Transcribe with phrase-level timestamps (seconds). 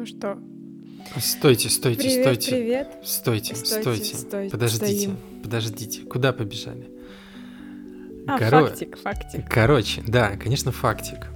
[0.00, 0.38] Ну что?
[1.18, 2.50] Стойте, стойте, привет, стойте.
[2.52, 2.88] Привет.
[3.04, 3.82] Стойте, стойте.
[3.82, 4.16] стойте.
[4.16, 5.16] стойте подождите, стоим.
[5.42, 6.00] подождите.
[6.04, 6.88] Куда побежали?
[8.26, 9.44] А, Коро- фактик, фактик.
[9.46, 11.26] Короче, да, конечно, фактик.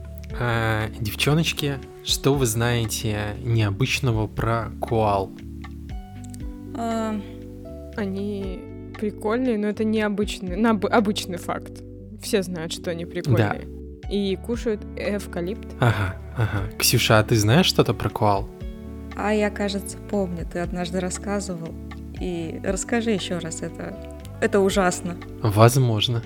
[0.41, 1.75] А, девчоночки,
[2.05, 5.31] что вы знаете необычного про коал?
[6.75, 7.21] А,
[7.99, 8.61] Они
[8.99, 11.83] прикольные, но это не обычный, на, обычный факт.
[12.23, 13.69] Все знают, что они прикольные.
[14.10, 15.69] И кушают эвкалипт.
[15.80, 16.70] Ага, ага.
[16.78, 18.48] Ксюша, а ты знаешь что-то про коал?
[19.16, 21.74] А я, кажется, помню, ты однажды рассказывал.
[22.20, 23.96] И расскажи еще раз, это,
[24.40, 25.16] это ужасно.
[25.42, 26.23] Возможно.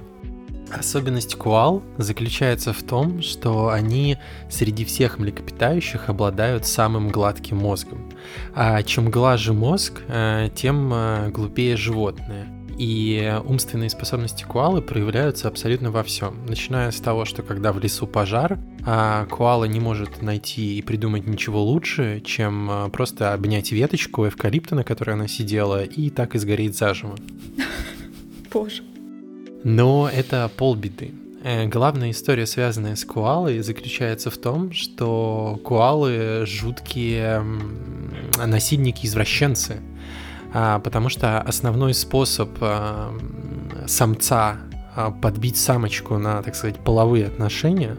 [0.71, 4.19] Особенность коал заключается в том, что они
[4.51, 8.11] среди всех млекопитающих обладают самым гладким мозгом.
[8.55, 12.58] А чем глаже мозг, э, тем э, глупее животное.
[12.79, 16.47] И умственные способности коалы проявляются абсолютно во всем.
[16.47, 21.27] Начиная с того, что когда в лесу пожар, а коала не может найти и придумать
[21.27, 26.39] ничего лучше, чем э, просто обнять веточку эвкалипта, на которой она сидела, и так и
[26.39, 27.17] сгореть заживо.
[28.53, 28.85] Боже.
[29.65, 31.13] Но это полбеды.
[31.43, 37.45] Э, Главная история, связанная с коалой, заключается в том, что коалы жуткие
[38.37, 39.98] насильники-извращенцы, А,
[40.53, 43.13] потому что основной способ а,
[43.87, 44.57] самца
[44.95, 47.97] а, подбить самочку на, так сказать, половые отношения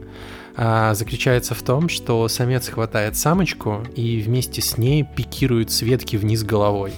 [0.58, 6.18] а, заключается в том, что самец хватает самочку и вместе с ней пикирует с ветки
[6.18, 6.92] вниз головой.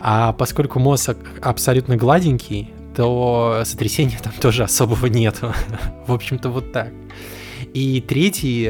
[0.00, 5.54] А поскольку мозг абсолютно гладенький, то сотрясения там тоже особого нету.
[6.06, 6.92] В общем-то, вот так.
[7.72, 8.68] И третий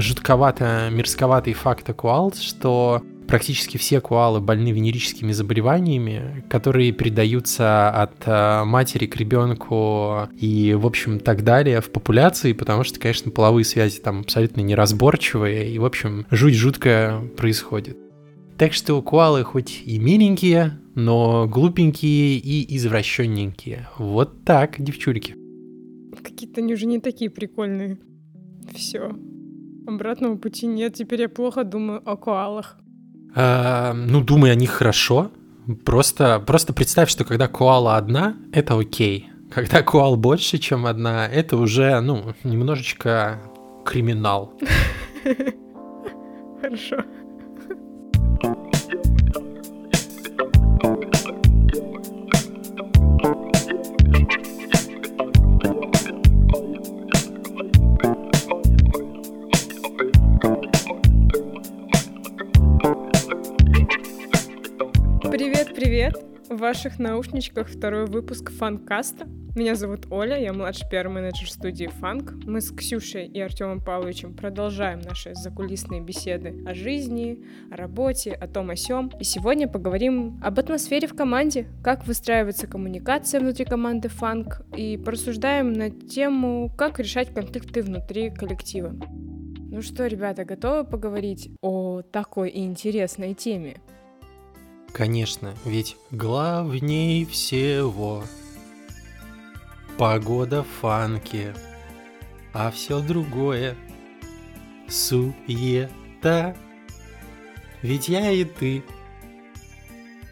[0.00, 8.14] жутковато мерзковатый факт о коал, что практически все коалы больны венерическими заболеваниями, которые передаются от
[8.24, 13.64] э, матери к ребенку и, в общем, так далее в популяции, потому что, конечно, половые
[13.64, 17.98] связи там абсолютно неразборчивые, и, в общем, жуть жуткая происходит.
[18.56, 23.88] Так что коалы хоть и миленькие, но глупенькие и извращенненькие.
[23.98, 25.36] Вот так, девчульки.
[26.24, 27.98] Какие-то они уже не такие прикольные.
[28.74, 29.12] Все.
[29.88, 30.94] Обратного пути нет.
[30.94, 32.76] Теперь я плохо думаю о коалах.
[33.34, 35.30] А, ну, думай о них хорошо.
[35.84, 39.30] Просто, просто представь, что когда коала одна, это окей.
[39.50, 43.40] Когда коал больше, чем одна, это уже, ну, немножечко
[43.86, 44.52] криминал.
[46.60, 46.96] Хорошо.
[66.48, 69.26] В ваших наушничках второй выпуск фанкаста.
[69.54, 72.32] Меня зовут Оля, я младший пиар-менеджер студии Фанк.
[72.46, 78.46] Мы с Ксюшей и Артемом Павловичем продолжаем наши закулисные беседы о жизни, о работе, о
[78.46, 79.10] том о сём.
[79.20, 85.74] И сегодня поговорим об атмосфере в команде, как выстраивается коммуникация внутри команды Фанк, и порассуждаем
[85.74, 88.94] на тему, как решать конфликты внутри коллектива.
[89.70, 93.76] Ну что, ребята, готовы поговорить о такой интересной теме?
[94.98, 98.24] Конечно, ведь главней всего
[99.96, 101.54] погода в фанке,
[102.52, 103.76] а все другое
[104.88, 106.56] суета.
[107.80, 108.82] Ведь я и ты.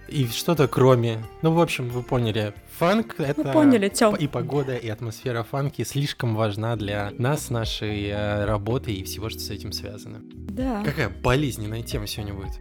[0.08, 1.22] И что-то кроме.
[1.42, 2.52] Ну, в общем, вы поняли.
[2.76, 3.44] Фанк это...
[3.44, 4.16] Мы поняли, Тём.
[4.16, 9.38] И погода, и атмосфера фанки слишком важна для нас, нашей э, работы и всего, что
[9.38, 10.22] с этим связано.
[10.24, 10.82] Да.
[10.84, 12.60] Какая болезненная тема сегодня будет?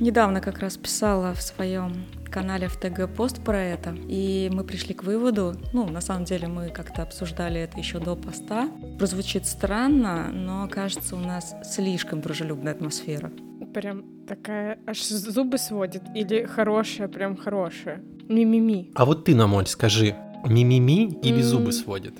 [0.00, 4.94] Недавно как раз писала в своем канале в ТГ пост про это, и мы пришли
[4.94, 8.68] к выводу, ну, на самом деле мы как-то обсуждали это еще до поста.
[8.98, 13.30] Прозвучит странно, но кажется, у нас слишком дружелюбная атмосфера.
[13.74, 16.02] Прям такая, аж зубы сводит.
[16.14, 18.02] Или хорошая, прям хорошая.
[18.28, 18.90] Мимими.
[18.94, 22.14] А вот ты, Намоль, скажи, мимими или зубы сводит?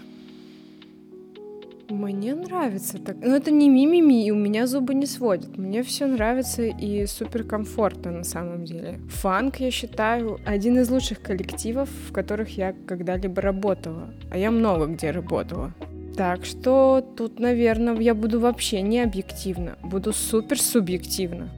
[1.92, 3.16] Мне нравится так.
[3.20, 5.58] Но это не мимими, и у меня зубы не сводят.
[5.58, 8.98] Мне все нравится и супер комфортно на самом деле.
[9.10, 14.14] Фанк, я считаю, один из лучших коллективов, в которых я когда-либо работала.
[14.30, 15.74] А я много где работала.
[16.16, 21.50] Так что тут, наверное, я буду вообще не объективно, буду супер субъективно.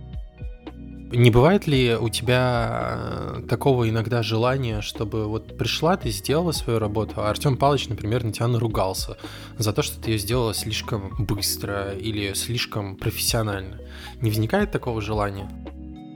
[1.15, 2.99] Не бывает ли у тебя
[3.37, 8.25] э, такого иногда желания, чтобы вот пришла, ты сделала свою работу, а Артем Павлович, например,
[8.25, 9.17] на тебя наругался
[9.57, 13.79] за то, что ты ее сделала слишком быстро или слишком профессионально?
[14.21, 15.49] Не возникает такого желания?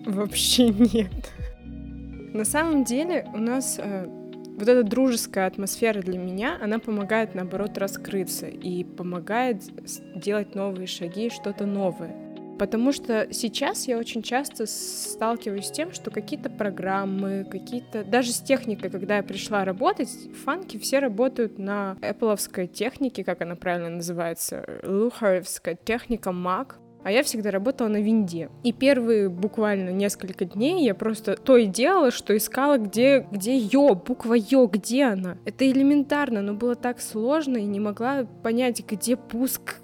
[0.06, 1.32] Вообще нет.
[2.34, 4.06] На самом деле у нас э,
[4.58, 9.62] вот эта дружеская атмосфера для меня, она помогает, наоборот, раскрыться и помогает
[10.16, 12.27] делать новые шаги, что-то новое.
[12.58, 18.04] Потому что сейчас я очень часто сталкиваюсь с тем, что какие-то программы, какие-то...
[18.04, 20.10] Даже с техникой, когда я пришла работать,
[20.44, 26.74] фанки все работают на Apple технике, как она правильно называется, Лухаревская техника Mac.
[27.04, 28.50] А я всегда работала на винде.
[28.64, 33.94] И первые буквально несколько дней я просто то и делала, что искала, где, где ё,
[33.94, 35.38] буква ё, где она.
[35.44, 39.76] Это элементарно, но было так сложно и не могла понять, где пуск,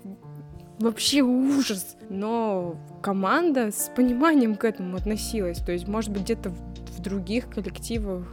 [0.79, 1.97] вообще ужас.
[2.09, 5.59] Но команда с пониманием к этому относилась.
[5.59, 6.59] То есть, может быть, где-то в,
[6.99, 8.27] в других коллективах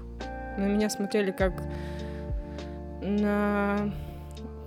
[0.58, 1.54] на меня смотрели как
[3.02, 3.92] на...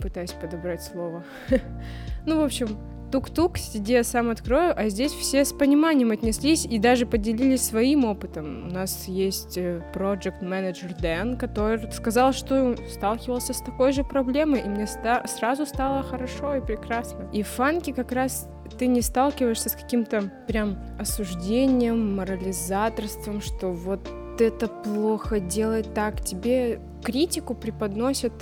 [0.01, 1.25] Пытаюсь подобрать слово.
[2.27, 2.77] ну, в общем,
[3.11, 8.05] тук-тук, сиди, я сам открою, а здесь все с пониманием отнеслись и даже поделились своим
[8.05, 8.69] опытом.
[8.69, 14.61] У нас есть э, project manager Дэн, который сказал, что сталкивался с такой же проблемой,
[14.61, 17.29] и мне ста- сразу стало хорошо и прекрасно.
[17.33, 18.49] И в фанке как раз
[18.79, 24.09] ты не сталкиваешься с каким-то прям осуждением, морализаторством, что вот
[24.41, 26.21] это плохо, делай так.
[26.21, 28.33] Тебе критику преподносят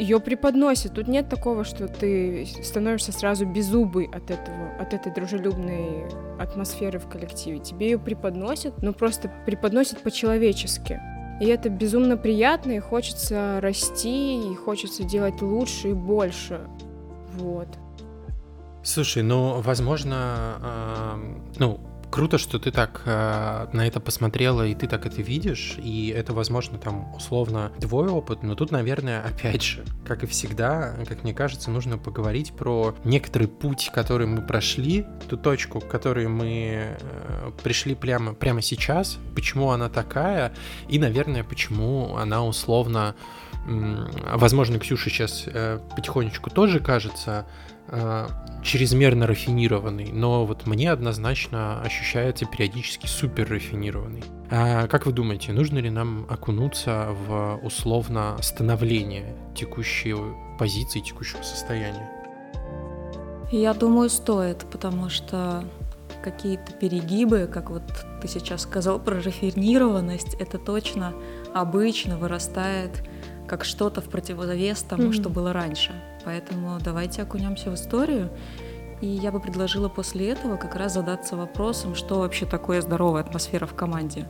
[0.00, 0.94] ее преподносят.
[0.94, 6.06] Тут нет такого, что ты становишься сразу беззубый от этого, от этой дружелюбной
[6.38, 7.58] атмосферы в коллективе.
[7.58, 11.00] Тебе ее преподносят, но просто преподносят по-человечески.
[11.40, 16.60] И это безумно приятно, и хочется расти, и хочется делать лучше и больше.
[17.34, 17.68] Вот.
[18.82, 24.88] Слушай, ну, возможно, э, ну, Круто, что ты так э, на это посмотрела, и ты
[24.88, 29.84] так это видишь, и это, возможно, там, условно, твой опыт, но тут, наверное, опять же,
[30.04, 35.36] как и всегда, как мне кажется, нужно поговорить про некоторый путь, который мы прошли, ту
[35.36, 40.52] точку, к которой мы э, пришли прямо, прямо сейчас, почему она такая,
[40.88, 43.14] и, наверное, почему она условно,
[43.68, 47.46] э, возможно, Ксюша сейчас э, потихонечку тоже кажется
[47.90, 48.28] э,
[48.62, 54.24] чрезмерно рафинированный, но вот мне однозначно ощущается периодически супер рафинированный.
[54.50, 60.14] А как вы думаете, нужно ли нам окунуться в условно становление текущей
[60.58, 62.08] позиции, текущего состояния?
[63.50, 65.64] Я думаю, стоит, потому что
[66.22, 67.82] какие-то перегибы, как вот
[68.20, 71.14] ты сейчас сказал про рафинированность, это точно
[71.54, 73.02] обычно вырастает
[73.50, 75.12] как что-то в противовес тому, mm-hmm.
[75.12, 75.90] что было раньше.
[76.24, 78.30] Поэтому давайте окунемся в историю.
[79.00, 83.66] И я бы предложила после этого как раз задаться вопросом, что вообще такое здоровая атмосфера
[83.66, 84.28] в команде.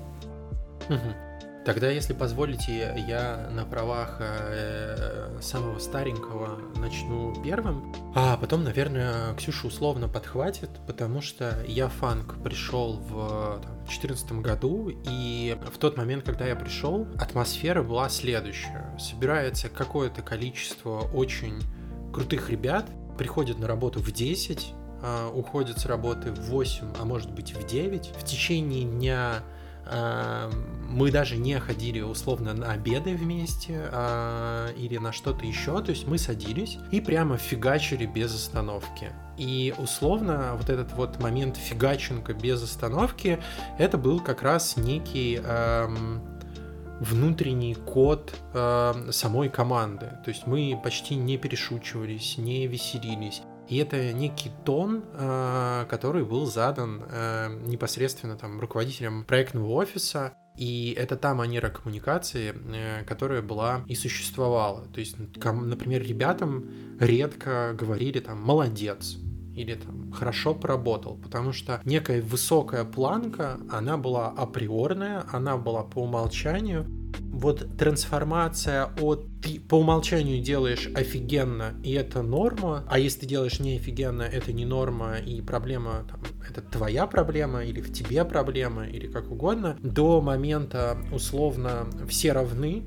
[0.89, 1.30] Угу.
[1.65, 9.67] Тогда, если позволите, я на правах э, самого старенького начну первым, а потом, наверное, Ксюша
[9.67, 16.47] условно подхватит, потому что я фанк пришел в 2014 году, и в тот момент, когда
[16.47, 18.97] я пришел, атмосфера была следующая.
[18.99, 21.63] Собирается какое-то количество очень
[22.13, 22.87] крутых ребят,
[23.19, 24.73] приходят на работу в 10,
[25.03, 28.13] а, уходят с работы в 8, а может быть в 9.
[28.19, 29.43] В течение дня
[29.87, 36.07] мы даже не ходили условно на обеды вместе а, или на что-то еще, то есть
[36.07, 39.11] мы садились и прямо фигачили без остановки.
[39.37, 43.41] И условно вот этот вот момент фигаченка без остановки,
[43.79, 46.21] это был как раз некий эм,
[47.01, 50.07] внутренний код э, самой команды.
[50.25, 53.43] То есть мы почти не перешучивались, не веселились.
[53.71, 60.93] И это некий тон, э, который был задан э, непосредственно там руководителем проектного офиса, и
[60.99, 64.87] это та манера коммуникации, э, которая была и существовала.
[64.89, 69.17] То есть, например, ребятам редко говорили там «молодец»,
[69.61, 76.01] или там хорошо поработал, потому что некая высокая планка, она была априорная, она была по
[76.01, 76.87] умолчанию,
[77.33, 83.59] вот трансформация от ты по умолчанию делаешь офигенно, и это норма, а если ты делаешь
[83.59, 88.87] не офигенно, это не норма, и проблема, там, это твоя проблема, или в тебе проблема,
[88.87, 92.85] или как угодно, до момента условно все равны,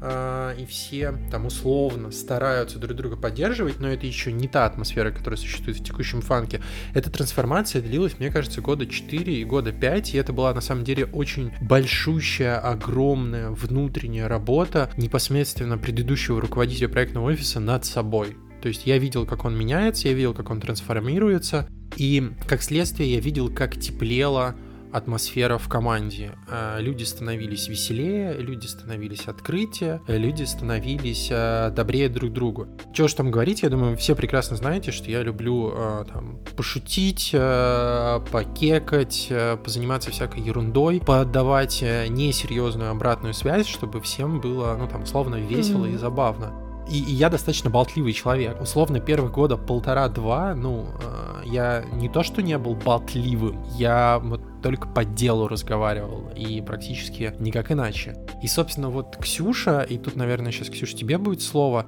[0.00, 5.36] и все там условно стараются друг друга поддерживать, но это еще не та атмосфера, которая
[5.36, 6.60] существует в текущем фанке.
[6.94, 10.84] Эта трансформация длилась, мне кажется, года 4 и года 5, и это была на самом
[10.84, 18.36] деле очень большущая, огромная внутренняя работа непосредственно предыдущего руководителя проектного офиса над собой.
[18.62, 23.14] То есть я видел, как он меняется, я видел, как он трансформируется, и как следствие
[23.14, 24.54] я видел, как теплела
[24.92, 26.32] атмосфера в команде.
[26.48, 32.66] Э, люди становились веселее, люди становились открытие, люди становились э, добрее друг другу.
[32.92, 37.30] Чего ж там говорить, я думаю, все прекрасно знаете, что я люблю э, там, пошутить,
[37.32, 39.32] покекать,
[39.64, 45.94] позаниматься всякой ерундой, подавать несерьезную обратную связь, чтобы всем было, ну там, условно, весело mm-hmm.
[45.94, 46.68] и забавно.
[46.90, 48.60] И, и я достаточно болтливый человек.
[48.60, 54.40] Условно, первых года полтора-два, ну, э, я не то что не был болтливым, я вот
[54.62, 58.16] только по делу разговаривал, и практически никак иначе.
[58.42, 61.86] И, собственно, вот Ксюша, и тут, наверное, сейчас, Ксюша, тебе будет слово,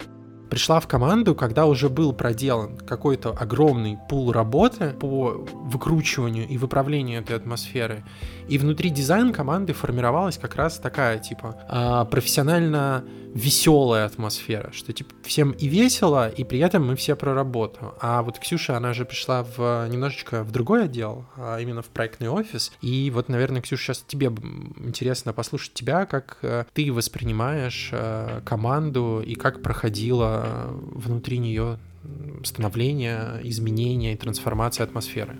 [0.51, 7.21] пришла в команду, когда уже был проделан какой-то огромный пул работы по выкручиванию и выправлению
[7.21, 8.05] этой атмосферы.
[8.51, 15.15] И внутри дизайн команды формировалась как раз такая, типа, а, профессионально веселая атмосфера, что типа
[15.23, 17.95] всем и весело, и при этом мы все про работу.
[18.01, 22.29] А вот Ксюша, она же пришла в немножечко в другой отдел, а именно в проектный
[22.29, 22.73] офис.
[22.83, 24.33] И вот, наверное, Ксюша, сейчас тебе
[24.85, 31.79] интересно послушать тебя, как э, ты воспринимаешь э, команду и как проходило внутри нее
[32.43, 35.37] становление, изменение и трансформация атмосферы.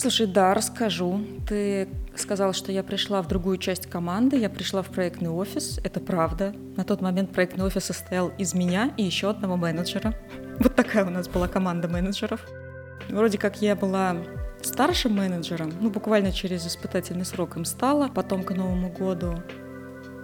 [0.00, 1.20] Слушай, да, расскажу.
[1.46, 6.00] Ты сказал, что я пришла в другую часть команды, я пришла в проектный офис, это
[6.00, 6.54] правда.
[6.78, 10.14] На тот момент проектный офис состоял из меня и еще одного менеджера.
[10.58, 12.40] Вот такая у нас была команда менеджеров.
[13.10, 14.16] Вроде как я была
[14.62, 19.42] старшим менеджером, ну буквально через испытательный срок им стала, потом к Новому году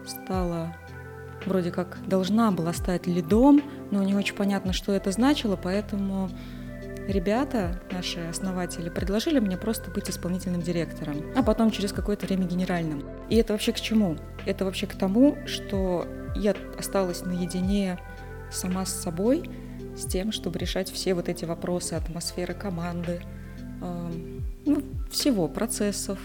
[0.07, 0.75] стала
[1.45, 6.31] вроде как должна была стать лидом, но не очень понятно, что это значило, поэтому
[7.07, 13.05] ребята, наши основатели, предложили мне просто быть исполнительным директором, а потом через какое-то время генеральным.
[13.29, 14.17] И это вообще к чему?
[14.45, 17.99] Это вообще к тому, что я осталась наедине
[18.51, 19.49] сама с собой,
[19.97, 23.21] с тем, чтобы решать все вот эти вопросы атмосферы команды,
[23.83, 24.11] э,
[24.65, 26.19] ну, всего, процессов.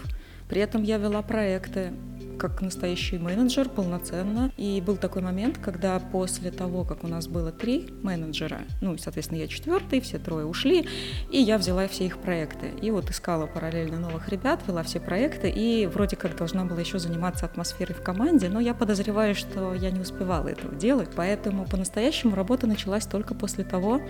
[0.48, 1.92] При этом я вела проекты,
[2.38, 4.50] как настоящий менеджер полноценно.
[4.56, 9.38] И был такой момент, когда после того, как у нас было три менеджера, ну, соответственно,
[9.38, 10.88] я четвертый, все трое ушли,
[11.30, 12.70] и я взяла все их проекты.
[12.80, 16.98] И вот искала параллельно новых ребят, вела все проекты, и вроде как должна была еще
[16.98, 22.34] заниматься атмосферой в команде, но я подозреваю, что я не успевала этого делать, поэтому по-настоящему
[22.34, 24.00] работа началась только после того,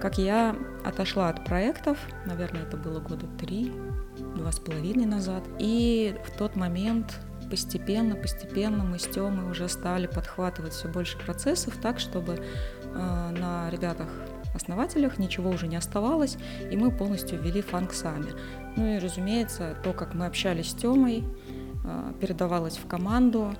[0.00, 3.72] как я отошла от проектов, наверное, это было года три,
[4.36, 7.20] два с половиной назад, и в тот момент
[7.50, 12.40] постепенно, постепенно мы с Тёмой уже стали подхватывать все больше процессов так, чтобы э,
[12.94, 14.08] на ребятах
[14.54, 16.36] основателях ничего уже не оставалось,
[16.70, 18.32] и мы полностью ввели фанк сами.
[18.76, 21.24] Ну и, разумеется, то, как мы общались с Тёмой,
[21.84, 23.54] э, передавалось в команду.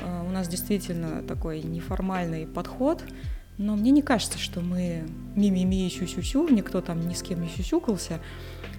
[0.00, 3.02] Э, у нас действительно такой неформальный подход,
[3.58, 5.04] но мне не кажется, что мы
[5.36, 8.20] ми-ми-ми и сю-сю-сю, никто там ни с кем не сюсюкался.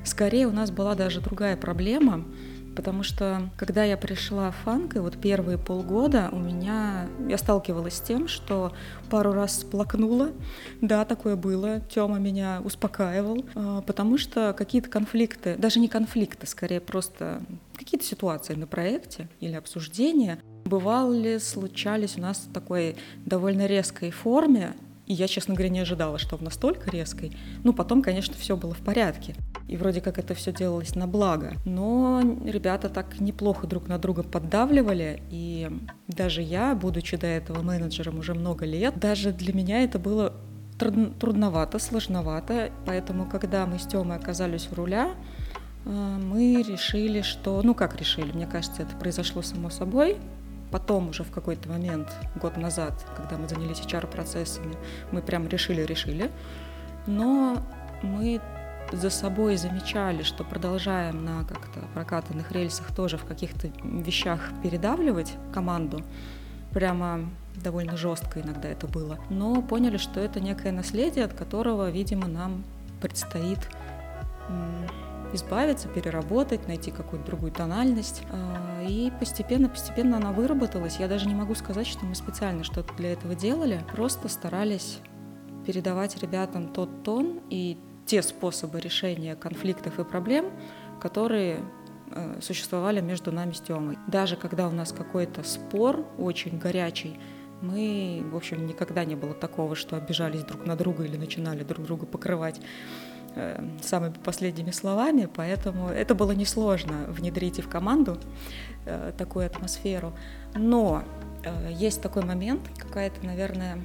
[0.03, 2.23] Скорее у нас была даже другая проблема–
[2.75, 7.07] Потому что, когда я пришла в фанк, и вот первые полгода у меня...
[7.27, 8.73] Я сталкивалась с тем, что
[9.09, 10.31] пару раз плакнула.
[10.81, 11.81] Да, такое было.
[11.81, 13.45] Тёма меня успокаивал.
[13.55, 17.41] А, потому что какие-то конфликты, даже не конфликты, скорее просто
[17.75, 24.73] какие-то ситуации на проекте или обсуждения, бывали, случались у нас в такой довольно резкой форме,
[25.05, 27.35] и я, честно говоря, не ожидала, что в настолько резкой.
[27.63, 29.35] Ну, потом, конечно, все было в порядке.
[29.67, 31.53] И вроде как это все делалось на благо.
[31.65, 35.21] Но ребята так неплохо друг на друга поддавливали.
[35.29, 35.69] И
[36.07, 40.33] даже я, будучи до этого менеджером уже много лет, даже для меня это было
[40.77, 42.71] трудновато, сложновато.
[42.85, 45.11] Поэтому, когда мы с Тёмой оказались в руля,
[45.85, 47.61] э, мы решили, что...
[47.63, 48.31] Ну, как решили?
[48.31, 50.17] Мне кажется, это произошло само собой.
[50.71, 52.09] Потом уже в какой-то момент,
[52.41, 54.75] год назад, когда мы занялись HR-процессами,
[55.11, 56.31] мы прям решили-решили.
[57.05, 57.59] Но
[58.01, 58.41] мы
[58.93, 66.03] за собой замечали, что продолжаем на как-то прокатанных рельсах тоже в каких-то вещах передавливать команду,
[66.71, 67.21] прямо
[67.55, 72.63] довольно жестко иногда это было, но поняли, что это некое наследие, от которого, видимо, нам
[73.01, 73.59] предстоит
[75.33, 78.23] избавиться, переработать, найти какую-то другую тональность.
[78.31, 80.97] А, и постепенно-постепенно она выработалась.
[80.99, 84.99] Я даже не могу сказать, что мы специально что-то для этого делали, просто старались
[85.65, 90.51] передавать ребятам тот тон и те способы решения конфликтов и проблем,
[91.01, 91.59] которые
[92.11, 93.97] э, существовали между нами с Тёмой.
[94.07, 97.19] Даже когда у нас какой-то спор очень горячий,
[97.61, 101.85] мы, в общем, никогда не было такого, что обижались друг на друга или начинали друг
[101.85, 102.59] друга покрывать
[103.35, 108.19] Э, самыми последними словами, поэтому это было несложно внедрить и в команду
[108.85, 110.13] э, такую атмосферу.
[110.53, 111.03] Но
[111.69, 113.79] есть такой момент, какая-то, наверное,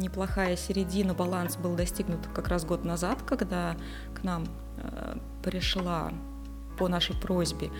[0.00, 3.76] неплохая середина, баланс был достигнут как раз год назад, когда
[4.14, 4.46] к нам
[5.42, 6.10] пришла
[6.78, 7.70] по нашей просьбе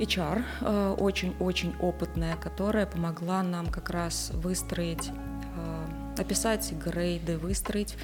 [0.00, 5.86] HR, э, очень-очень опытная, которая помогла нам как раз выстроить, э,
[6.18, 7.96] описать грейды, выстроить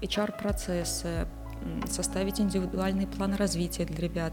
[0.00, 1.26] HR-процессы,
[1.90, 4.32] составить индивидуальные планы развития для ребят.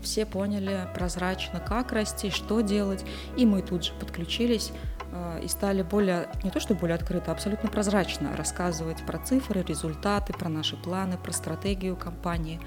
[0.00, 3.04] Все поняли прозрачно, как расти, что делать,
[3.36, 4.97] и мы тут же подключились э,
[5.42, 10.32] и стали более, не то что более открыто, а абсолютно прозрачно рассказывать про цифры, результаты,
[10.32, 12.60] про наши планы, про стратегию компании.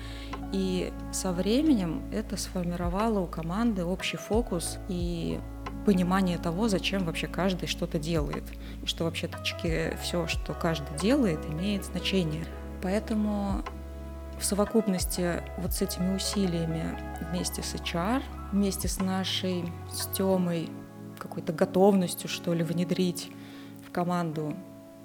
[0.51, 5.39] И со временем это сформировало у команды общий фокус и
[5.85, 8.43] понимание того, зачем вообще каждый что-то делает,
[8.83, 12.45] и что вообще точки все, что каждый делает, имеет значение.
[12.81, 13.63] Поэтому
[14.39, 16.97] в совокупности вот с этими усилиями
[17.29, 18.21] вместе с HR,
[18.51, 20.69] вместе с нашей с Тёмой
[21.21, 23.29] какой-то готовностью, что ли, внедрить
[23.87, 24.55] в команду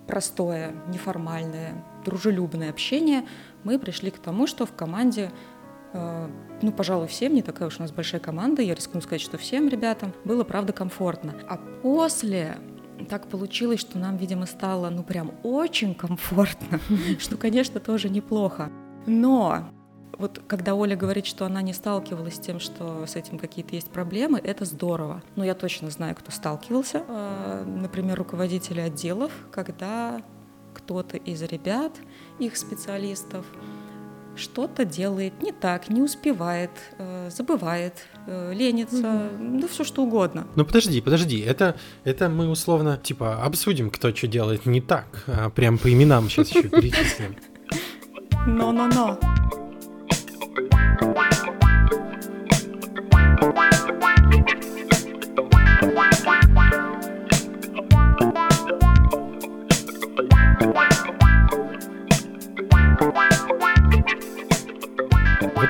[0.06, 3.26] простое, неформальное, дружелюбное общение,
[3.64, 5.32] мы пришли к тому, что в команде
[5.92, 6.28] э,
[6.62, 9.68] ну, пожалуй, всем, не такая уж у нас большая команда, я рискну сказать, что всем
[9.68, 11.34] ребятам было, правда, комфортно.
[11.48, 12.56] А после
[13.08, 16.80] так получилось, что нам, видимо, стало, ну, прям очень комфортно,
[17.18, 18.70] что, конечно, тоже неплохо.
[19.06, 19.68] Но
[20.18, 23.90] вот когда Оля говорит, что она не сталкивалась с тем, что с этим какие-то есть
[23.90, 25.22] проблемы, это здорово.
[25.36, 27.02] Но я точно знаю, кто сталкивался.
[27.08, 30.22] А, например, руководители отделов, когда
[30.74, 31.92] кто-то из ребят,
[32.38, 33.44] их специалистов,
[34.36, 37.94] что-то делает не так, не успевает, э, забывает,
[38.26, 39.60] э, ленится, mm-hmm.
[39.60, 40.46] да все что угодно.
[40.54, 45.48] Ну подожди, подожди, это, это мы условно типа обсудим, кто что делает не так, а
[45.48, 47.36] прям по именам сейчас еще перечислим.
[48.46, 49.18] Но-но-но.
[50.98, 51.35] Bye.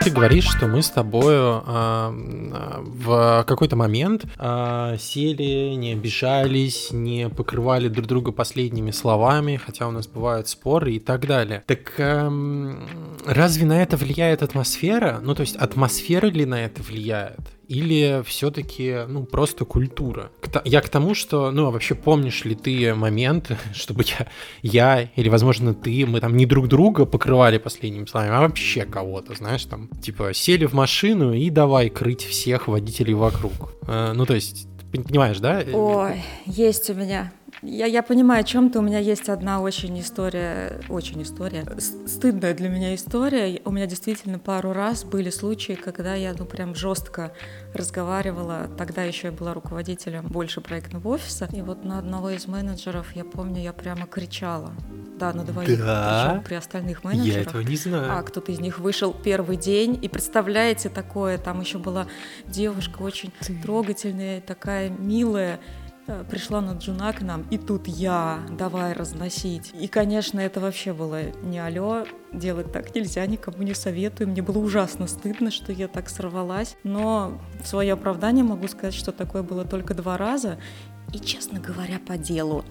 [0.07, 7.29] Ты говоришь, что мы с тобою э, в какой-то момент э, сели, не обижались, не
[7.29, 11.65] покрывали друг друга последними словами, хотя у нас бывают споры и так далее.
[11.67, 12.31] Так э,
[13.27, 15.19] разве на это влияет атмосфера?
[15.21, 17.41] Ну, то есть атмосфера ли на это влияет?
[17.69, 20.31] Или все-таки, ну, просто культура?
[20.65, 24.29] Я к тому, что, ну, а вообще помнишь ли ты момент, чтобы я,
[24.63, 29.35] я или, возможно, ты, мы там не друг друга покрывали последними словами, а вообще кого-то,
[29.35, 33.75] знаешь, там, типа, сели в машину и давай крыть всех водителей вокруг.
[33.87, 35.63] Э, ну, то есть, понимаешь, да?
[35.73, 38.79] Ой, есть у меня я, я понимаю, о чем ты.
[38.79, 43.61] У меня есть одна очень история, очень история, стыдная для меня история.
[43.65, 47.33] У меня действительно пару раз были случаи, когда я, ну, прям жестко
[47.75, 48.69] разговаривала.
[48.77, 51.49] Тогда еще я была руководителем больше проектного офиса.
[51.53, 54.73] И вот на одного из менеджеров, я помню, я прямо кричала.
[55.19, 56.29] Да, на двоих, да?
[56.29, 57.35] причем при остальных менеджерах.
[57.35, 58.19] Я этого не знаю.
[58.19, 62.07] А кто-то из них вышел первый день, и представляете такое, там еще была
[62.47, 65.59] девушка очень трогательная, такая милая,
[66.31, 69.73] пришла на Джуна к нам, и тут я, давай разносить.
[69.79, 74.29] И, конечно, это вообще было не алё, делать так нельзя, никому не советую.
[74.31, 76.77] Мне было ужасно стыдно, что я так сорвалась.
[76.85, 80.59] Но в свое оправдание могу сказать, что такое было только два раза.
[81.13, 82.65] И, честно говоря, по делу.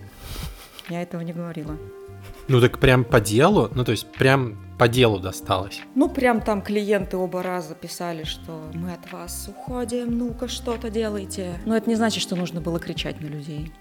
[0.89, 1.77] Я этого не говорила.
[2.47, 3.69] Ну так прям по делу?
[3.73, 5.81] Ну то есть прям по делу досталось?
[5.95, 11.59] Ну прям там клиенты оба раза писали, что мы от вас уходим, ну-ка что-то делайте.
[11.65, 13.71] Но это не значит, что нужно было кричать на людей.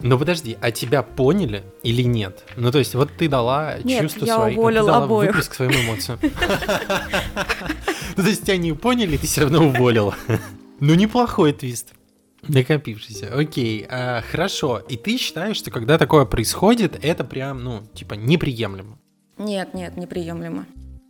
[0.00, 2.44] Ну подожди, а тебя поняли или нет?
[2.56, 5.28] Ну то есть вот ты дала нет, чувство я своих, уволил ты дала обоих.
[5.28, 6.18] выплеск своим эмоциям.
[8.16, 10.14] Ну то есть тебя не поняли, ты все равно уволила.
[10.78, 11.94] Ну неплохой твист.
[12.46, 13.34] Накопившийся.
[13.34, 14.78] Окей, а, хорошо.
[14.88, 18.98] И ты считаешь, что когда такое происходит, это прям, ну, типа, неприемлемо?
[19.38, 20.66] Нет, нет, неприемлемо.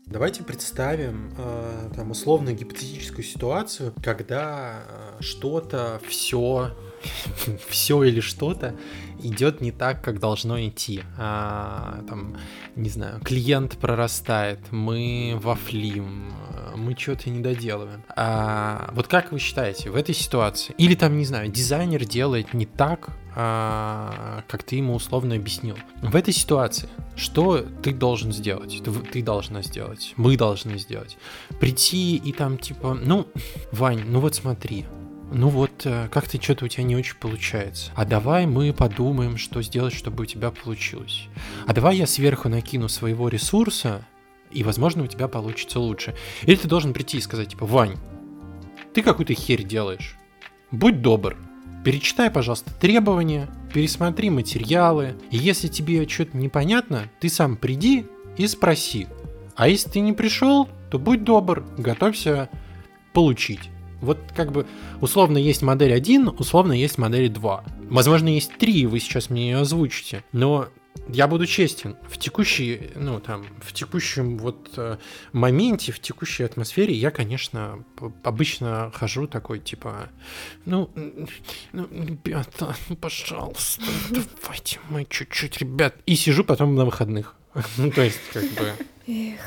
[0.06, 6.76] Давайте представим э, там условно гипотетическую ситуацию, когда э, что-то, все,
[7.68, 8.74] все или что-то
[9.22, 11.02] идет не так, как должно идти.
[11.16, 12.36] А, там,
[12.76, 16.34] не знаю, клиент прорастает, мы вафлим,
[16.76, 18.02] мы что-то не доделываем.
[18.16, 22.66] А, вот как вы считаете, в этой ситуации, или там, не знаю, дизайнер делает не
[22.66, 25.76] так, а, как ты ему условно объяснил.
[26.02, 28.82] В этой ситуации что ты должен сделать?
[28.84, 31.16] Ты, ты должна сделать, мы должны сделать.
[31.60, 33.28] Прийти и там типа, ну,
[33.70, 34.84] Вань, ну вот смотри,
[35.32, 37.90] ну вот, э, как-то что-то у тебя не очень получается.
[37.94, 41.28] А давай мы подумаем, что сделать, чтобы у тебя получилось.
[41.66, 44.06] А давай я сверху накину своего ресурса,
[44.54, 46.14] и, возможно, у тебя получится лучше.
[46.42, 47.96] Или ты должен прийти и сказать, типа, Вань,
[48.92, 50.16] ты какую-то херь делаешь.
[50.70, 51.36] Будь добр,
[51.84, 55.14] перечитай, пожалуйста, требования, пересмотри материалы.
[55.30, 59.06] И если тебе что-то непонятно, ты сам приди и спроси.
[59.56, 62.48] А если ты не пришел, то будь добр, готовься
[63.12, 63.70] получить.
[64.00, 64.66] Вот как бы
[65.00, 67.64] условно есть модель 1, условно есть модель 2.
[67.88, 70.24] Возможно, есть 3, вы сейчас мне ее озвучите.
[70.32, 70.68] Но
[71.08, 74.96] я буду честен, в текущей, ну там, в текущем вот э,
[75.32, 77.84] моменте, в текущей атмосфере я, конечно,
[78.22, 80.08] обычно хожу такой, типа,
[80.64, 80.90] ну,
[81.72, 87.36] ну ребята, ну, пожалуйста, давайте мы чуть-чуть, ребят, и сижу потом на выходных.
[87.78, 88.72] Ну, то есть, как бы...
[89.06, 89.40] Эх.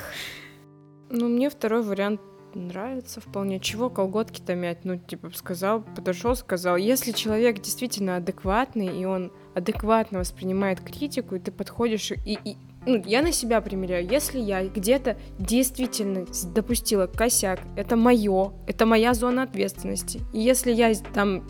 [1.09, 2.21] Ну, мне второй вариант
[2.53, 3.59] нравится вполне.
[3.59, 4.83] Чего колготки-то мять?
[4.83, 6.77] Ну, типа, сказал, подошел, сказал.
[6.77, 13.01] Если человек действительно адекватный, и он адекватно воспринимает критику, и ты подходишь и, и ну,
[13.05, 14.07] я на себя примеряю.
[14.07, 20.21] Если я где-то действительно допустила косяк, это мое, это моя зона ответственности.
[20.31, 21.43] И если я там,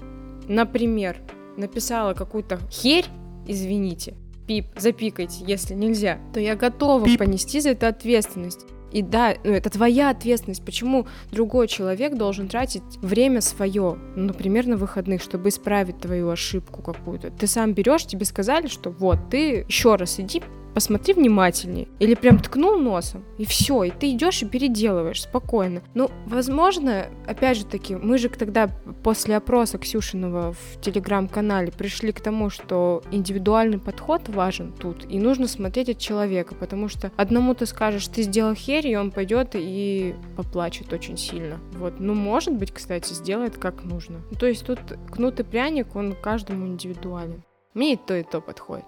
[0.47, 1.17] например,
[1.57, 3.05] написала какую-то херь,
[3.45, 4.15] извините,
[4.47, 7.19] пип, запикайте, если нельзя, то я готова пип.
[7.19, 8.65] понести за это ответственность.
[8.91, 10.63] И да, ну, это твоя ответственность.
[10.63, 16.81] Почему другой человек должен тратить время свое, ну, например, на выходных, чтобы исправить твою ошибку
[16.81, 17.31] какую-то?
[17.31, 20.41] Ты сам берешь, тебе сказали, что вот, ты еще раз иди,
[20.77, 21.87] посмотри внимательнее.
[21.97, 25.81] Или прям ткнул носом, и все, и ты идешь и переделываешь спокойно.
[25.95, 28.69] Ну, возможно, опять же таки, мы же тогда
[29.01, 35.47] после опроса Ксюшиного в телеграм-канале пришли к тому, что индивидуальный подход важен тут, и нужно
[35.47, 40.13] смотреть от человека, потому что одному ты скажешь, ты сделал херь, и он пойдет и
[40.35, 41.57] поплачет очень сильно.
[41.73, 44.19] Вот, ну, может быть, кстати, сделает как нужно.
[44.29, 47.41] Ну, то есть тут кнутый пряник, он каждому индивидуален.
[47.73, 48.85] Мне и то, и то подходит.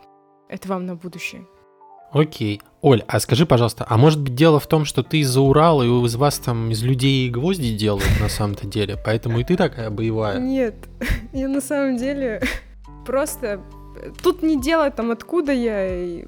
[0.49, 1.47] Это вам на будущее.
[2.11, 2.61] Окей.
[2.81, 6.05] Оль, а скажи, пожалуйста, а может быть дело в том, что ты из-за Урала, и
[6.05, 10.39] из вас там из людей гвозди делают на самом-то деле, поэтому и ты такая боевая?
[10.39, 10.75] Нет,
[11.33, 12.41] я на самом деле
[13.05, 13.61] просто...
[14.23, 16.23] Тут не дело там, откуда я,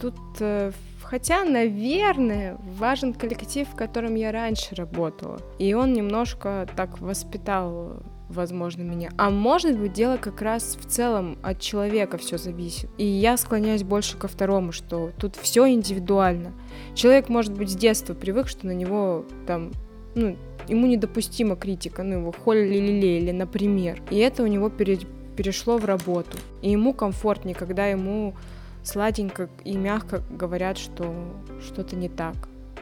[0.00, 0.16] тут...
[0.40, 5.38] Э, хотя, наверное, важен коллектив, в котором я раньше работала.
[5.58, 9.10] И он немножко так воспитал возможно, меня.
[9.16, 12.90] А может быть, дело как раз в целом от человека все зависит.
[12.98, 16.52] И я склоняюсь больше ко второму, что тут все индивидуально.
[16.94, 19.72] Человек, может быть, с детства привык, что на него там,
[20.14, 20.36] ну,
[20.68, 24.02] ему недопустима критика, ну, его холили-лелеяли, например.
[24.10, 24.98] И это у него пере,
[25.36, 26.38] перешло в работу.
[26.62, 28.34] И ему комфортнее, когда ему
[28.82, 31.14] сладенько и мягко говорят, что
[31.60, 32.36] что-то не так.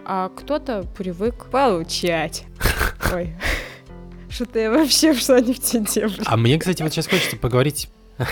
[0.07, 2.44] А кто-то привык получать.
[3.12, 3.35] Ой.
[4.35, 6.23] Что-то я вообще вшла не в те дебри.
[6.27, 7.88] А мне, кстати, вот сейчас хочется поговорить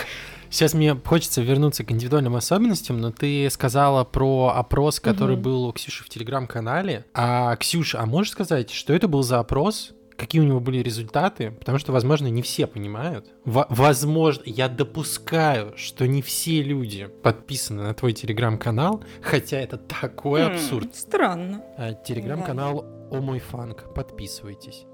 [0.50, 5.44] Сейчас мне хочется вернуться к индивидуальным особенностям, но ты сказала про опрос, который угу.
[5.44, 7.06] был у Ксюши в телеграм-канале.
[7.14, 9.92] А, Ксюша, а можешь сказать, что это был за опрос?
[10.14, 11.52] Какие у него были результаты?
[11.52, 13.28] Потому что, возможно, не все понимают.
[13.46, 20.42] В- возможно, я допускаю, что не все люди подписаны на твой телеграм-канал, хотя это такой
[20.42, 20.94] хм, абсурд.
[20.94, 21.64] Странно.
[21.78, 23.94] А, телеграм-канал О мой фанк.
[23.94, 24.84] Подписывайтесь.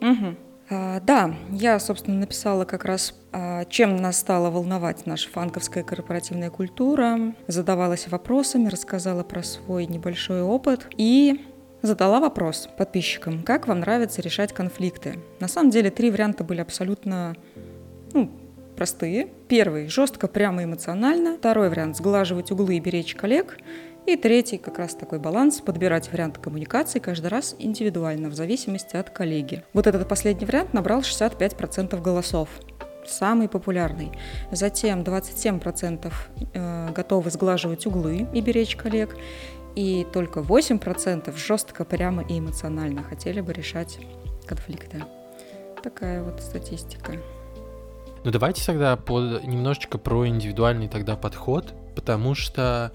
[0.00, 0.36] Угу.
[0.70, 6.50] А, да, я, собственно, написала как раз, а, чем нас стала волновать наша фанковская корпоративная
[6.50, 11.44] культура, задавалась вопросами, рассказала про свой небольшой опыт и
[11.82, 15.18] задала вопрос подписчикам, как вам нравится решать конфликты.
[15.38, 17.36] На самом деле три варианта были абсолютно
[18.14, 18.30] ну,
[18.74, 19.28] простые.
[19.48, 21.36] Первый– жестко, прямо, эмоционально.
[21.36, 23.58] Второй вариант– сглаживать углы и беречь коллег.
[24.06, 29.08] И третий как раз такой баланс, подбирать варианты коммуникации каждый раз индивидуально, в зависимости от
[29.08, 29.64] коллеги.
[29.72, 32.50] Вот этот последний вариант набрал 65% голосов
[33.06, 34.12] самый популярный.
[34.50, 36.12] Затем 27%
[36.52, 39.16] э, готовы сглаживать углы и беречь коллег,
[39.74, 43.98] и только 8% жестко, прямо и эмоционально хотели бы решать
[44.46, 45.02] конфликты.
[45.82, 47.12] Такая вот статистика.
[48.24, 52.92] Ну давайте тогда под, немножечко про индивидуальный тогда подход, потому что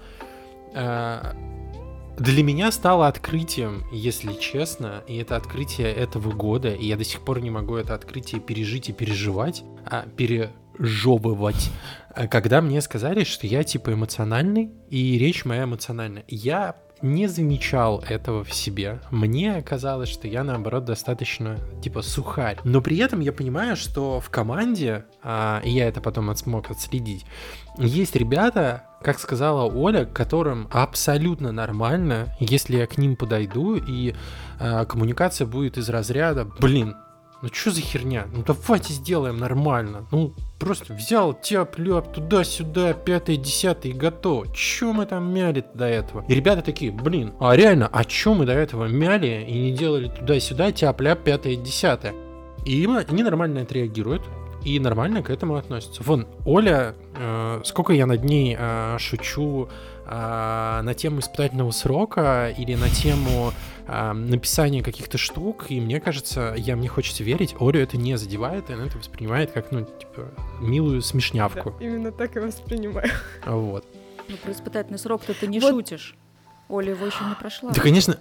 [2.20, 7.22] для меня стало открытием, если честно, и это открытие этого года, и я до сих
[7.22, 11.70] пор не могу это открытие пережить и переживать, а пережевывать,
[12.14, 16.24] э, когда мне сказали, что я типа эмоциональный, и речь моя эмоциональная.
[16.28, 19.00] Я не замечал этого в себе.
[19.10, 22.58] Мне казалось, что я, наоборот, достаточно, типа, сухарь.
[22.64, 27.24] Но при этом я понимаю, что в команде, а, и я это потом смог отследить,
[27.78, 34.14] есть ребята, как сказала Оля, которым абсолютно нормально, если я к ним подойду, и
[34.58, 36.94] а, коммуникация будет из разряда, блин,
[37.42, 38.26] ну что за херня?
[38.30, 40.06] Ну давайте сделаем нормально.
[40.12, 44.46] Ну просто взял тяп-ляп туда-сюда, пятое, десятое и готово.
[44.54, 46.22] Че мы там мяли до этого?
[46.28, 50.08] И ребята такие, блин, а реально, а чё мы до этого мяли и не делали
[50.08, 52.14] туда-сюда, тяп-ляп, пятое, десятое?
[52.66, 54.22] И они нормально отреагируют
[54.64, 56.02] и нормально к этому относятся.
[56.02, 59.68] Вон, Оля, э, сколько я над ней э, шучу
[60.06, 63.52] э, на тему испытательного срока или на тему
[63.86, 68.70] э, написания каких-то штук, и мне кажется, я мне хочется верить, Олю это не задевает,
[68.70, 70.28] и она это воспринимает как, ну, типа,
[70.60, 71.74] милую смешнявку.
[71.78, 73.10] Да, именно так и воспринимаю.
[73.46, 73.84] Вот.
[74.28, 75.70] Ну, про испытательный срок-то ты не вот.
[75.70, 76.14] шутишь.
[76.68, 77.72] Оля его еще не прошла.
[77.72, 78.16] Да, конечно,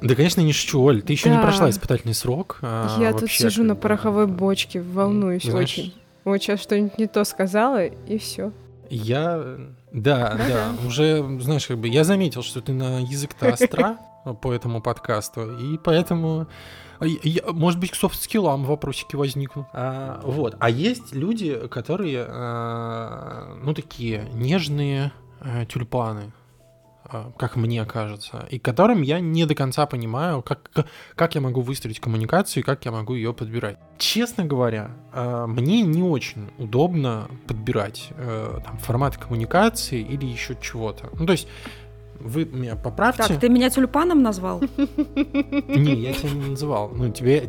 [0.00, 1.36] да, конечно, не шучу, Оль, ты еще да.
[1.36, 2.58] не прошла испытательный срок.
[2.62, 5.94] А, я вообще, тут сижу на пороховой бочке, волнуюсь знаешь, очень.
[6.24, 8.52] Вот сейчас что-нибудь не то сказала, и все.
[8.90, 9.58] Я,
[9.92, 13.98] да, да, да, уже, знаешь, как бы я заметил, что ты на язык-то остра
[14.40, 16.46] по этому подкасту, и поэтому,
[17.52, 19.66] может быть, к софт-скиллам вопросики возникнут.
[19.72, 26.32] А, вот, а есть люди, которые, а, ну, такие нежные а, тюльпаны,
[27.36, 30.70] как мне кажется, и которым я не до конца понимаю, как,
[31.14, 33.78] как я могу выстроить коммуникацию и как я могу ее подбирать.
[33.98, 41.08] Честно говоря, а, мне не очень удобно подбирать э, там, формат коммуникации или еще чего-то.
[41.18, 41.48] Ну, то есть
[42.20, 43.24] вы меня поправьте.
[43.24, 44.60] Так, ты меня тюльпаном назвал?
[44.76, 46.90] Не, я тебя не называл.
[46.90, 47.48] Ну, тебе...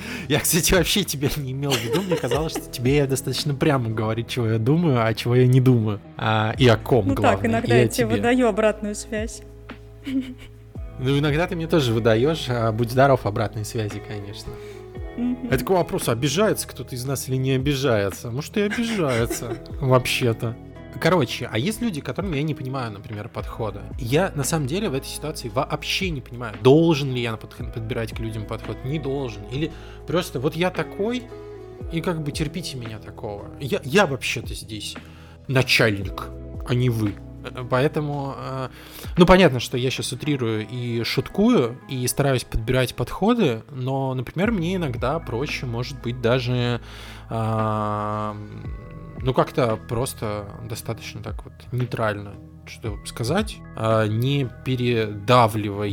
[0.28, 2.02] Я, кстати, вообще тебя не имел в виду.
[2.02, 5.60] Мне казалось, что тебе я достаточно прямо говорить, чего я думаю, а чего я не
[5.60, 6.00] думаю.
[6.16, 7.36] А, и о ком, ну главное.
[7.36, 9.42] так, иногда я тебе выдаю обратную связь.
[11.00, 14.52] Ну, иногда ты мне тоже выдаешь, а будь здоров, обратной связи, конечно.
[15.50, 18.30] Это к вопросу, обижается кто-то из нас или не обижается?
[18.30, 20.56] Может, и обижается, вообще-то.
[21.00, 23.82] Короче, а есть люди, которым я не понимаю, например, подхода.
[23.98, 28.18] Я на самом деле в этой ситуации вообще не понимаю, должен ли я подбирать к
[28.18, 29.42] людям подход, не должен.
[29.52, 29.72] Или
[30.06, 31.24] просто вот я такой,
[31.92, 33.50] и как бы терпите меня такого.
[33.60, 34.96] Я, я вообще-то здесь
[35.46, 36.26] начальник,
[36.66, 37.14] а не вы.
[37.70, 38.68] Поэтому, э,
[39.16, 44.74] ну, понятно, что я сейчас утрирую и шуткую, и стараюсь подбирать подходы, но, например, мне
[44.74, 46.80] иногда проще, может быть, даже
[47.30, 48.36] а,
[49.20, 52.34] ну, как-то просто достаточно так вот нейтрально
[52.68, 55.88] что сказать, а, не передавливая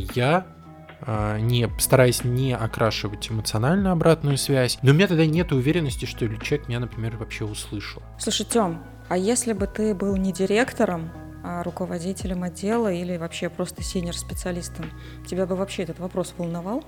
[1.00, 4.78] а, не стараясь не окрашивать эмоционально обратную связь.
[4.82, 8.02] Но у меня тогда нет уверенности, что человек меня, например, вообще услышал.
[8.18, 11.10] Слушай, Тём, а если бы ты был не директором,
[11.44, 14.90] а руководителем отдела или вообще просто синер-специалистом,
[15.28, 16.82] тебя бы вообще этот вопрос волновал?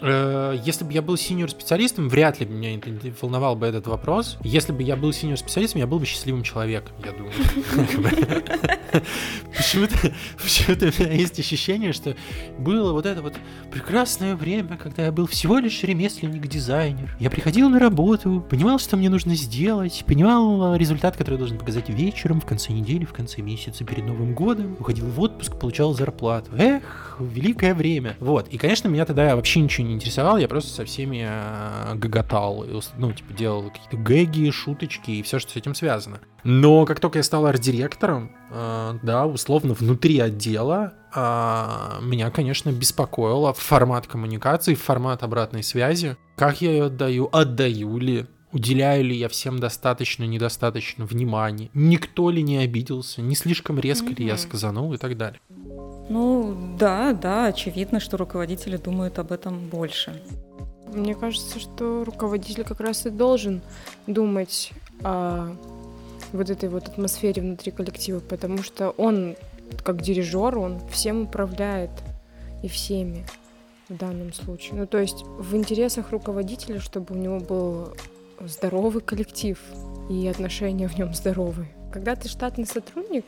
[0.00, 2.80] Э, если бы я был синьор-специалистом, вряд ли меня
[3.20, 4.38] волновал бы этот вопрос.
[4.42, 7.32] Если бы я был синьор-специалистом, я был бы счастливым человеком, я думаю.
[9.56, 9.94] Почему-то
[10.36, 12.16] почему у меня есть ощущение, что
[12.58, 13.34] было вот это вот
[13.70, 17.16] прекрасное время, когда я был всего лишь ремесленник-дизайнер.
[17.18, 21.88] Я приходил на работу, понимал, что мне нужно сделать, понимал результат, который я должен показать
[21.88, 24.76] вечером, в конце недели, в конце месяца, перед Новым годом.
[24.78, 26.50] Уходил в отпуск, получал зарплату.
[26.56, 28.16] Эх, великое время.
[28.20, 28.48] Вот.
[28.48, 32.66] И, конечно, меня тогда вообще ничего не интересовало, я просто со всеми э, гоготал,
[32.96, 36.20] ну, типа, делал какие-то гэги, шуточки и все, что с этим связано.
[36.42, 43.52] Но как только я стал арт-директором, э, да, условно, внутри отдела, э, меня, конечно, беспокоило
[43.52, 46.16] формат коммуникации, формат обратной связи.
[46.36, 47.28] Как я ее отдаю?
[47.32, 48.26] Отдаю ли?
[48.52, 51.70] Уделяю ли я всем достаточно, недостаточно внимания?
[51.74, 53.20] Никто ли не обиделся?
[53.20, 54.18] Не слишком резко mm-hmm.
[54.20, 55.40] ли я сказанул и так далее?
[56.08, 60.20] Ну, да, да, очевидно, что руководители думают об этом больше.
[60.92, 63.62] Мне кажется, что руководитель как раз и должен
[64.06, 65.56] думать о
[66.32, 69.36] вот этой вот атмосфере внутри коллектива, потому что он,
[69.82, 71.90] как дирижер, он всем управляет
[72.62, 73.24] и всеми
[73.88, 74.74] в данном случае.
[74.74, 77.94] Ну, то есть в интересах руководителя, чтобы у него был
[78.40, 79.58] здоровый коллектив
[80.10, 81.68] и отношения в нем здоровые.
[81.92, 83.24] Когда ты штатный сотрудник,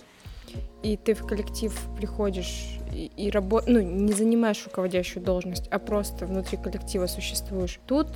[0.82, 3.64] и ты в коллектив приходишь и, и работ...
[3.66, 7.80] ну, не занимаешь руководящую должность, а просто внутри коллектива существуешь.
[7.86, 8.06] Тут,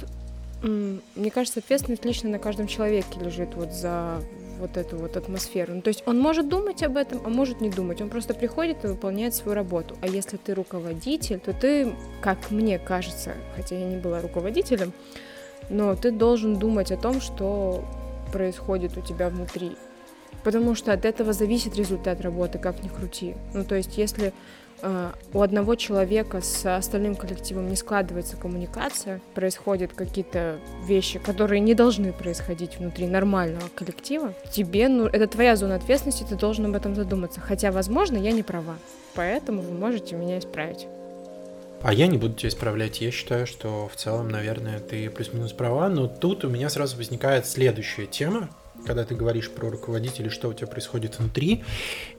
[0.63, 4.23] мне кажется, ответственность лично на каждом человеке лежит вот за
[4.61, 5.75] вот эту вот атмосферу.
[5.75, 8.01] Ну, то есть он может думать об этом, а может не думать.
[8.03, 9.97] Он просто приходит и выполняет свою работу.
[10.03, 14.93] А если ты руководитель, то ты, как мне кажется, хотя я не была руководителем,
[15.71, 17.85] но ты должен думать о том, что
[18.33, 19.73] происходит у тебя внутри.
[20.45, 23.35] Потому что от этого зависит результат работы, как ни крути.
[23.53, 24.33] Ну, то есть, если
[24.81, 31.75] э, у одного человека с остальным коллективом не складывается коммуникация, происходят какие-то вещи, которые не
[31.75, 36.95] должны происходить внутри нормального коллектива, тебе, ну, это твоя зона ответственности, ты должен об этом
[36.95, 37.41] задуматься.
[37.41, 38.77] Хотя, возможно, я не права.
[39.15, 40.87] Поэтому вы можете меня исправить.
[41.83, 43.01] А я не буду тебя исправлять.
[43.01, 45.89] Я считаю, что в целом, наверное, ты плюс-минус права.
[45.89, 48.51] Но тут у меня сразу возникает следующая тема,
[48.87, 51.63] когда ты говоришь про руководителей, что у тебя происходит внутри,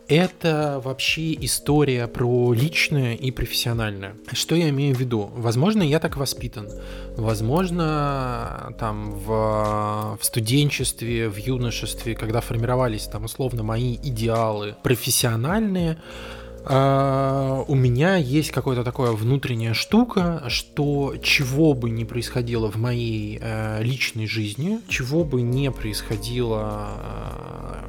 [0.07, 4.15] это вообще история про личное и профессиональное.
[4.33, 5.31] Что я имею в виду?
[5.35, 6.69] Возможно, я так воспитан.
[7.15, 15.97] Возможно, там в, в студенчестве, в юношестве, когда формировались там условно мои идеалы профессиональные,
[16.63, 23.39] Uh, у меня есть какая-то такая внутренняя штука, что чего бы ни происходило в моей
[23.39, 26.91] uh, личной жизни, чего бы не происходило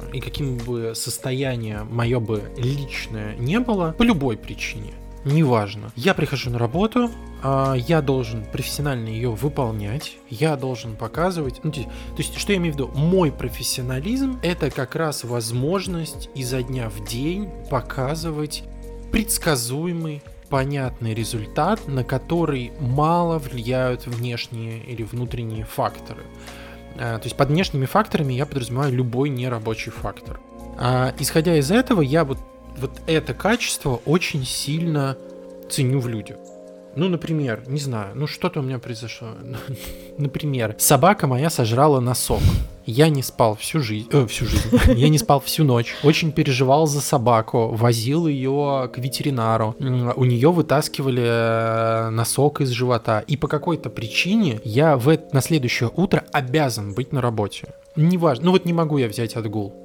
[0.01, 4.93] uh, и каким бы состояние мое бы личное не было, по любой причине,
[5.25, 5.91] неважно.
[5.95, 7.09] Я прихожу на работу,
[7.43, 11.59] я должен профессионально ее выполнять, я должен показывать.
[11.63, 12.91] Ну, то, есть, то есть, что я имею в виду?
[12.95, 18.63] Мой профессионализм это как раз возможность изо дня в день показывать
[19.11, 26.23] предсказуемый понятный результат, на который мало влияют внешние или внутренние факторы.
[26.95, 30.39] То есть под внешними факторами я подразумеваю любой нерабочий фактор.
[30.77, 32.37] А, исходя из этого, я вот,
[32.77, 35.17] вот это качество очень сильно
[35.69, 36.37] ценю в людях.
[36.95, 39.29] Ну, например, не знаю, ну что-то у меня произошло.
[40.17, 42.41] например, собака моя сожрала носок.
[42.85, 44.77] Я не спал всю жизнь, э, всю жизнь.
[44.95, 45.95] Я не спал всю ночь.
[46.03, 49.73] Очень переживал за собаку, возил ее к ветеринару.
[49.79, 53.23] У нее вытаскивали э, носок из живота.
[53.25, 57.69] И по какой-то причине я в на следующее утро обязан быть на работе.
[57.95, 58.45] Неважно.
[58.45, 59.82] Ну вот не могу я взять отгул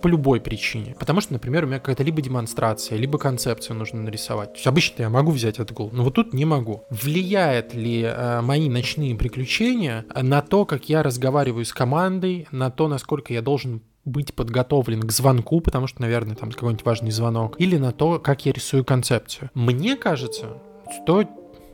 [0.00, 0.94] по любой причине.
[0.98, 4.52] Потому что, например, у меня какая-то либо демонстрация, либо концепцию нужно нарисовать.
[4.52, 6.84] То есть обычно я могу взять отгул, но вот тут не могу.
[6.90, 12.88] Влияет ли э, мои ночные приключения на то, как я разговариваю с командой, на то,
[12.88, 17.76] насколько я должен быть подготовлен к звонку, потому что, наверное, там какой-нибудь важный звонок, или
[17.76, 19.50] на то, как я рисую концепцию.
[19.54, 20.58] Мне кажется,
[20.90, 21.24] что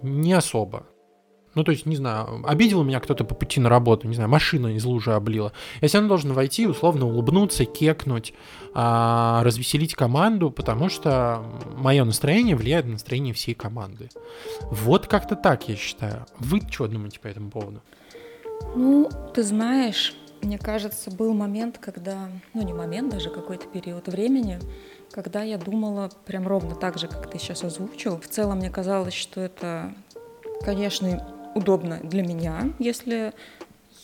[0.02, 0.86] не особо.
[1.56, 4.76] Ну, то есть, не знаю, обидел меня кто-то по пути на работу, не знаю, машина
[4.76, 5.52] из лужи облила.
[5.80, 8.34] Я все равно должен войти, условно улыбнуться, кекнуть,
[8.74, 11.42] а, развеселить команду, потому что
[11.78, 14.10] мое настроение влияет на настроение всей команды.
[14.70, 16.26] Вот как-то так, я считаю.
[16.38, 17.80] Вы что думаете по этому поводу?
[18.74, 24.58] Ну, ты знаешь, мне кажется, был момент, когда, ну не момент, даже какой-то период времени,
[25.10, 28.20] когда я думала прям ровно так же, как ты сейчас озвучил.
[28.20, 29.94] В целом мне казалось, что это,
[30.62, 33.32] конечно, удобно для меня, если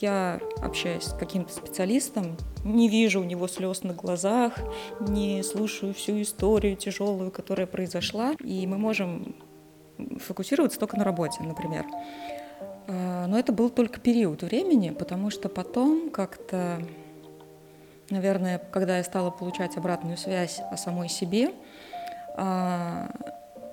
[0.01, 4.55] я общаюсь с каким-то специалистом, не вижу у него слез на глазах,
[5.01, 9.37] не слушаю всю историю тяжелую, которая произошла, и мы можем
[10.19, 11.87] фокусироваться только на работе, например.
[12.88, 16.83] А, но это был только период времени, потому что потом как-то,
[18.11, 21.53] наверное, когда я стала получать обратную связь о самой себе,
[22.37, 23.11] а,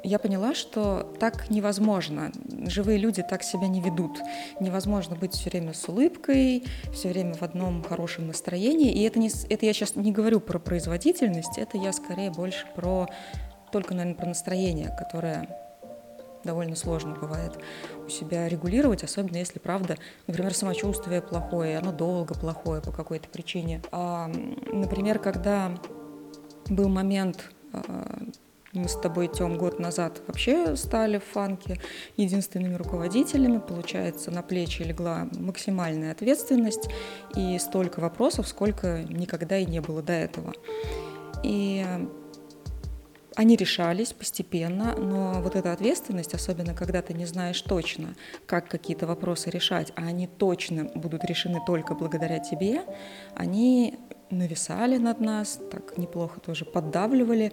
[0.03, 2.31] я поняла, что так невозможно.
[2.67, 4.19] Живые люди так себя не ведут.
[4.59, 8.91] Невозможно быть все время с улыбкой, все время в одном хорошем настроении.
[8.91, 13.07] И это, не, это я сейчас не говорю про производительность, это я скорее больше про
[13.71, 15.47] только, наверное, про настроение, которое
[16.43, 17.59] довольно сложно бывает
[18.05, 23.81] у себя регулировать, особенно если, правда, например, самочувствие плохое, оно долго плохое по какой-то причине.
[23.91, 25.77] А, например, когда
[26.69, 28.19] был момент а,
[28.73, 31.79] мы с тобой, Тем, год назад вообще стали в фанке
[32.17, 33.57] единственными руководителями.
[33.57, 36.87] Получается, на плечи легла максимальная ответственность
[37.35, 40.53] и столько вопросов, сколько никогда и не было до этого.
[41.43, 41.85] И
[43.35, 49.07] они решались постепенно, но вот эта ответственность, особенно когда ты не знаешь точно, как какие-то
[49.07, 52.81] вопросы решать, а они точно будут решены только благодаря тебе,
[53.35, 53.97] они
[54.31, 57.51] нависали над нас, так неплохо тоже поддавливали,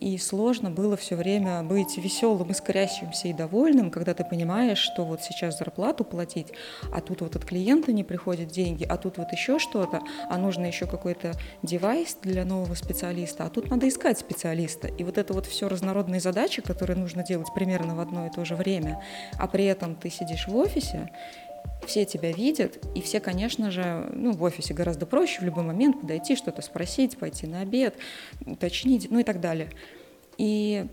[0.00, 5.22] и сложно было все время быть веселым, искрящимся и довольным, когда ты понимаешь, что вот
[5.22, 6.48] сейчас зарплату платить,
[6.92, 10.66] а тут вот от клиента не приходят деньги, а тут вот еще что-то, а нужно
[10.66, 14.88] еще какой-то девайс для нового специалиста, а тут надо искать специалиста.
[14.88, 18.44] И вот это вот все разнородные задачи, которые нужно делать примерно в одно и то
[18.44, 19.02] же время,
[19.38, 21.10] а при этом ты сидишь в офисе,
[21.86, 26.00] все тебя видят, и все, конечно же, ну, в офисе гораздо проще в любой момент
[26.00, 27.94] подойти, что-то спросить, пойти на обед,
[28.44, 29.70] уточнить, ну и так далее.
[30.36, 30.86] И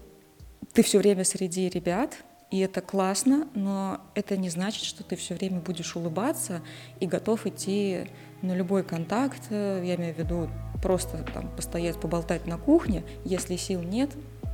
[0.74, 2.18] ты все время среди ребят,
[2.52, 6.62] и это классно, но это не значит, что ты все время будешь улыбаться
[7.00, 8.06] и готов идти
[8.42, 9.42] на любой контакт.
[9.50, 10.50] Я имею в виду
[10.82, 13.04] просто там постоять, поболтать на кухне.
[13.26, 14.12] Если сил нет,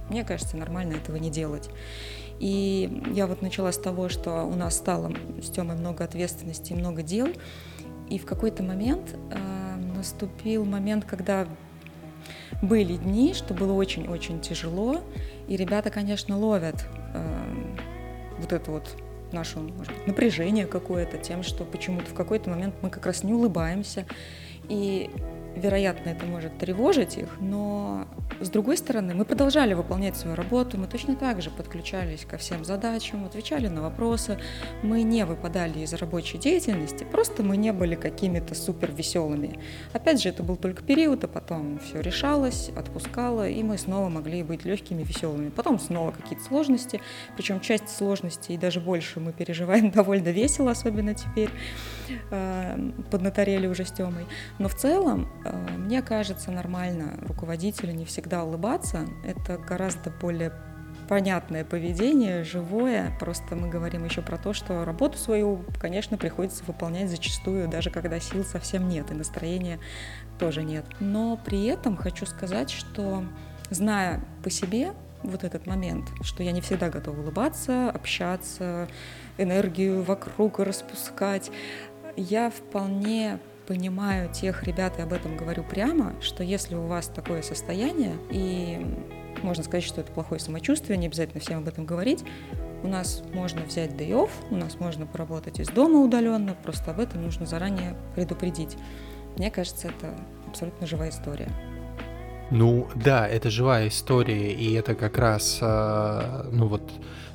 [0.10, 1.69] мне кажется, нормально этого не делать.
[2.41, 7.04] И я вот начала с того, что у нас стало с Тёмой много ответственности много
[7.04, 7.27] дел.
[8.10, 11.47] И в какой-то момент э, наступил момент, когда
[12.63, 15.01] были дни, что было очень-очень тяжело,
[15.47, 17.54] и ребята, конечно, ловят э,
[18.39, 18.98] вот это вот
[19.31, 23.33] наше может быть, напряжение какое-то тем, что почему-то в какой-то момент мы как раз не
[23.33, 24.08] улыбаемся,
[24.67, 25.12] и,
[25.56, 28.08] вероятно, это может тревожить их, но
[28.42, 32.65] с другой стороны, мы продолжали выполнять свою работу, мы точно так же подключались ко всем
[32.65, 34.39] задачам, отвечали на вопросы,
[34.81, 39.60] мы не выпадали из рабочей деятельности, просто мы не были какими-то супер веселыми.
[39.94, 44.42] Опять же, это был только период, а потом все решалось, отпускало, и мы снова могли
[44.44, 45.50] быть легкими, веселыми.
[45.50, 47.00] Потом снова какие-то сложности,
[47.35, 51.50] причем часть сложностей и даже больше мы переживаем довольно весело, особенно теперь
[52.31, 54.25] э, поднаторели уже с Тёмой.
[54.58, 59.08] Но в целом, э, мне кажется, нормально руководителю не всегда улыбаться.
[59.23, 60.52] Это гораздо более
[61.08, 63.12] понятное поведение, живое.
[63.19, 68.19] Просто мы говорим еще про то, что работу свою, конечно, приходится выполнять зачастую, даже когда
[68.19, 69.79] сил совсем нет, и настроения
[70.40, 70.86] тоже нет.
[71.02, 73.25] Но при этом хочу сказать, что
[73.69, 78.88] зная по себе вот этот момент, что я не всегда готова улыбаться, общаться,
[79.38, 81.52] энергию вокруг распускать,
[82.15, 83.40] я вполне
[83.72, 88.86] понимаю тех ребят, и об этом говорю прямо, что если у вас такое состояние, и
[89.44, 92.22] можно сказать, что это плохое самочувствие, не обязательно всем об этом говорить,
[92.84, 97.00] у нас можно взять day off, у нас можно поработать из дома удаленно, просто об
[97.00, 98.76] этом нужно заранее предупредить.
[99.38, 100.17] Мне кажется, это
[100.50, 101.48] абсолютно живая история.
[102.52, 106.83] Ну да, это живая история, и это как раз, э, ну вот,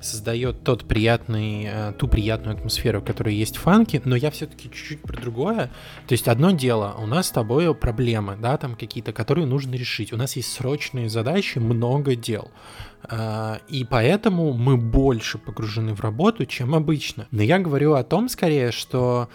[0.02, 5.00] создает тот приятный, э, ту приятную атмосферу, которая есть в фанке, но я все-таки чуть-чуть
[5.00, 5.70] про другое.
[6.06, 10.12] То есть одно дело, у нас с тобой проблемы, да, там какие-то, которые нужно решить.
[10.12, 12.50] У нас есть срочные задачи, много дел.
[13.08, 17.26] Э, и поэтому мы больше погружены в работу, чем обычно.
[17.30, 19.30] Но я говорю о том скорее, что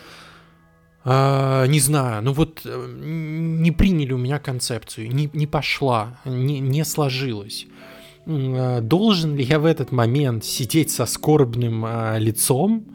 [1.04, 6.60] а, не знаю, ну вот э, не приняли у меня концепцию, не, не пошла, не,
[6.60, 7.68] не сложилось.
[8.28, 12.86] А, должен ли я в этот момент сидеть со скорбным а, лицом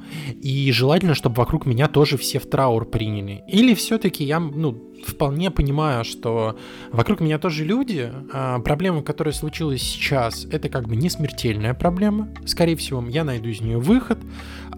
[0.41, 3.43] и желательно, чтобы вокруг меня тоже все в траур приняли?
[3.49, 6.57] Или все-таки я ну, вполне понимаю, что
[6.93, 12.29] вокруг меня тоже люди, а, проблема, которая случилась сейчас, это как бы не смертельная проблема,
[12.45, 14.19] скорее всего, я найду из нее выход,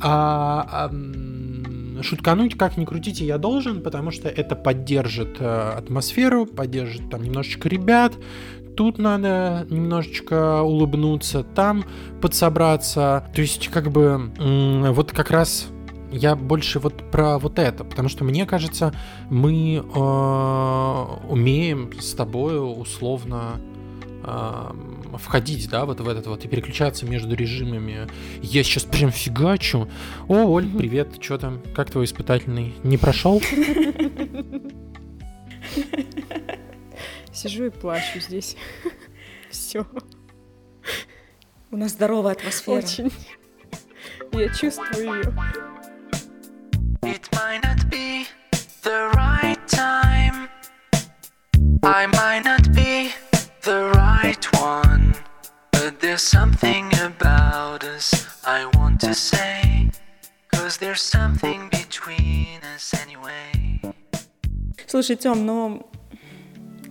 [0.01, 0.91] а, а
[2.03, 7.68] шуткануть как ни крутите я должен, потому что это поддержит а, атмосферу, поддержит там немножечко
[7.68, 8.14] ребят,
[8.76, 11.84] тут надо немножечко улыбнуться, там
[12.20, 13.28] подсобраться.
[13.34, 14.30] То есть, как бы,
[14.92, 15.68] вот как раз
[16.12, 18.94] я больше вот про вот это, потому что мне кажется,
[19.30, 23.78] мы э, умеем с тобой условно э,
[25.16, 28.07] входить, да, вот в этот вот и переключаться между режимами.
[28.43, 29.89] Я сейчас прям фигачу.
[30.29, 31.62] О, Оль, привет, что там?
[31.74, 32.74] Как твой испытательный?
[32.83, 33.41] Не прошел?
[37.33, 38.57] Сижу и плачу здесь.
[39.51, 39.87] Все.
[41.70, 42.79] У нас здоровая атмосфера.
[42.79, 43.12] Очень.
[44.33, 45.35] Я чувствую ее.
[47.03, 48.26] It might not be
[48.83, 50.49] the right time.
[51.83, 53.11] I might not be
[53.69, 55.14] the right one.
[55.73, 58.07] But there's something about us
[58.43, 59.91] I want to say.
[60.55, 63.53] Cause there's something between us anyway.
[64.87, 65.87] Слушай, Тём, ну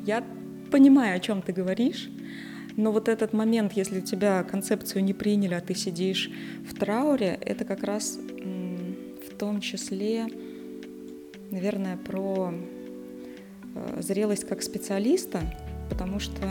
[0.06, 0.24] я
[0.72, 2.10] понимаю, о чем ты говоришь,
[2.76, 6.30] но вот этот момент, если у тебя концепцию не приняли, а ты сидишь
[6.64, 10.28] в трауре, это как раз в том числе,
[11.50, 12.54] наверное, про
[13.74, 15.42] э, зрелость как специалиста,
[15.90, 16.42] потому что,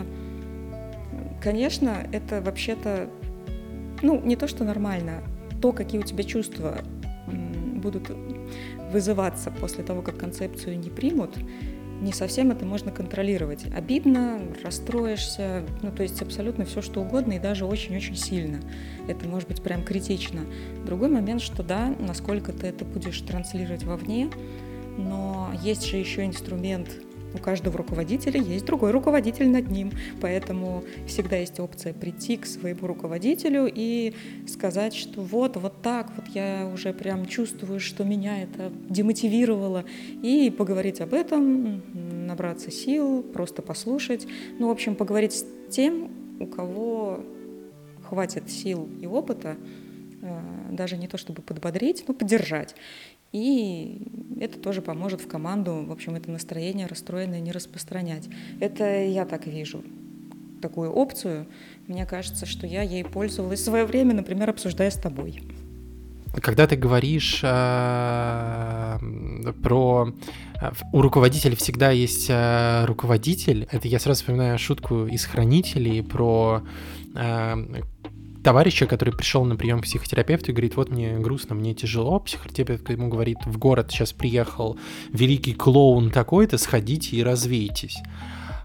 [1.43, 3.09] конечно, это вообще-то,
[4.03, 5.23] ну, не то, что нормально,
[5.61, 6.79] то, какие у тебя чувства
[7.27, 8.11] будут
[8.93, 11.37] вызываться после того, как концепцию не примут,
[12.01, 13.65] не совсем это можно контролировать.
[13.75, 18.61] Обидно, расстроишься, ну то есть абсолютно все что угодно и даже очень-очень сильно.
[19.09, 20.43] Это может быть прям критично.
[20.85, 24.31] Другой момент, что да, насколько ты это будешь транслировать вовне,
[24.99, 26.89] но есть же еще инструмент
[27.35, 32.87] у каждого руководителя есть другой руководитель над ним, поэтому всегда есть опция прийти к своему
[32.87, 34.15] руководителю и
[34.47, 39.85] сказать, что вот, вот так, вот я уже прям чувствую, что меня это демотивировало,
[40.23, 41.83] и поговорить об этом,
[42.27, 44.27] набраться сил, просто послушать,
[44.59, 46.11] ну, в общем, поговорить с тем,
[46.41, 47.21] у кого
[48.09, 49.57] хватит сил и опыта,
[50.23, 52.75] э, даже не то чтобы подбодрить, но поддержать.
[53.37, 54.01] И
[54.41, 58.31] это тоже поможет в команду, в общем, это настроение расстроенное не распространять.
[58.61, 59.83] Это я так вижу
[60.63, 61.47] такую опцию.
[61.87, 65.43] Мне кажется, что я ей пользовалась в свое время, например, обсуждая с тобой.
[66.41, 68.99] Когда ты говоришь э,
[69.63, 70.15] про
[70.63, 76.63] э, у руководителя всегда есть э, руководитель, это я сразу вспоминаю шутку из хранителей про
[77.15, 77.83] э,
[78.47, 82.89] товарища, который пришел на прием к психотерапевту и говорит, вот мне грустно, мне тяжело, психотерапевт
[82.91, 84.79] ему говорит, в город сейчас приехал
[85.13, 87.99] великий клоун такой-то, сходите и развейтесь.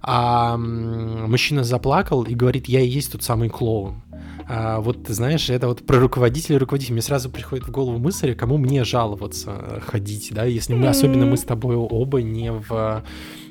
[0.04, 4.04] А мужчина заплакал и говорит, я и есть тот самый клоун.
[4.48, 6.94] А, вот, знаешь, это вот про руководителя руководителя.
[6.94, 11.38] Мне сразу приходит в голову мысль, кому мне жаловаться ходить, да, если мы, особенно мы
[11.38, 13.04] с тобой оба не в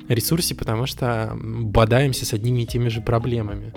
[0.07, 3.73] ресурсе, потому что бодаемся с одними и теми же проблемами.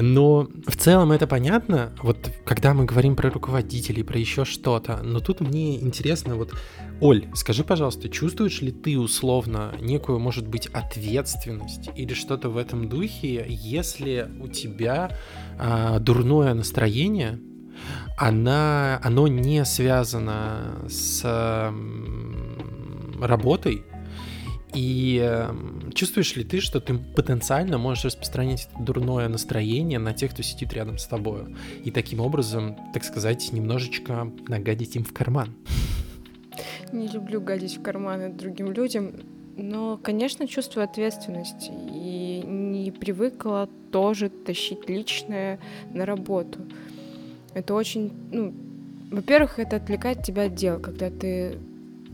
[0.00, 5.00] Но в целом это понятно, вот когда мы говорим про руководителей, про еще что-то.
[5.02, 6.54] Но тут мне интересно, вот,
[7.00, 12.88] Оль, скажи, пожалуйста, чувствуешь ли ты условно некую, может быть, ответственность или что-то в этом
[12.88, 15.16] духе, если у тебя
[15.58, 17.40] а, дурное настроение,
[18.16, 21.72] она, оно не связано с
[23.20, 23.84] работой,
[24.74, 25.50] и э,
[25.94, 30.98] чувствуешь ли ты, что ты потенциально можешь распространить дурное настроение на тех, кто сидит рядом
[30.98, 31.56] с тобой?
[31.84, 35.54] И таким образом, так сказать, немножечко нагадить им в карман?
[36.92, 39.12] Не люблю гадить в карманы другим людям,
[39.56, 45.58] но, конечно, чувствую ответственность и не привыкла тоже тащить личное
[45.92, 46.60] на работу.
[47.54, 48.54] Это очень, ну,
[49.10, 51.58] во-первых, это отвлекает тебя от дел, когда ты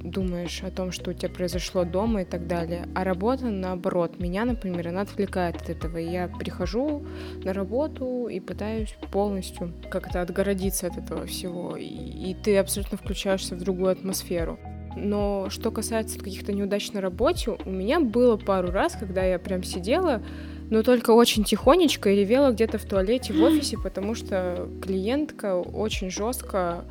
[0.04, 2.86] думаешь о том, что у тебя произошло дома и так далее.
[2.94, 5.96] А работа, наоборот, меня, например, она отвлекает от этого.
[5.96, 7.04] И я прихожу
[7.42, 11.76] на работу и пытаюсь полностью как-то отгородиться от этого всего.
[11.76, 14.58] И, и ты абсолютно включаешься в другую атмосферу.
[14.96, 19.64] Но что касается каких-то неудач на работе, у меня было пару раз, когда я прям
[19.64, 20.22] сидела,
[20.70, 26.10] но только очень тихонечко и ревела где-то в туалете в офисе, потому что клиентка очень
[26.10, 26.84] жестко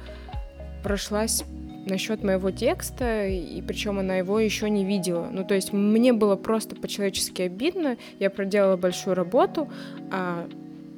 [0.84, 1.46] прошлась
[1.86, 5.30] насчет моего текста, и причем она его еще не видела.
[5.32, 9.70] Ну, то есть мне было просто по-человечески обидно, я проделала большую работу,
[10.12, 10.48] а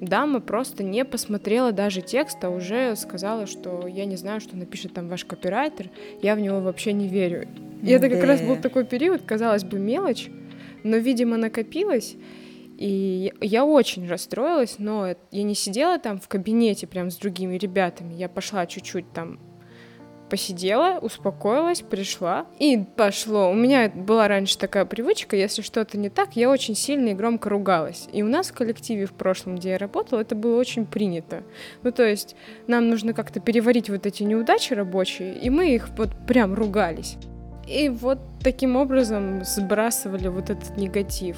[0.01, 4.93] дама просто не посмотрела даже текст, а уже сказала, что я не знаю, что напишет
[4.93, 5.89] там ваш копирайтер,
[6.21, 7.47] я в него вообще не верю.
[7.81, 10.29] И это как раз был такой период, казалось бы, мелочь,
[10.83, 12.15] но, видимо, накопилось,
[12.77, 18.13] и я очень расстроилась, но я не сидела там в кабинете прям с другими ребятами,
[18.13, 19.39] я пошла чуть-чуть там
[20.29, 23.49] посидела, успокоилась, пришла и пошло.
[23.49, 27.49] У меня была раньше такая привычка, если что-то не так, я очень сильно и громко
[27.49, 28.07] ругалась.
[28.11, 31.43] И у нас в коллективе в прошлом, где я работала, это было очень принято.
[31.83, 32.35] Ну, то есть
[32.67, 37.17] нам нужно как-то переварить вот эти неудачи рабочие, и мы их вот прям ругались.
[37.67, 41.37] И вот таким образом сбрасывали вот этот негатив.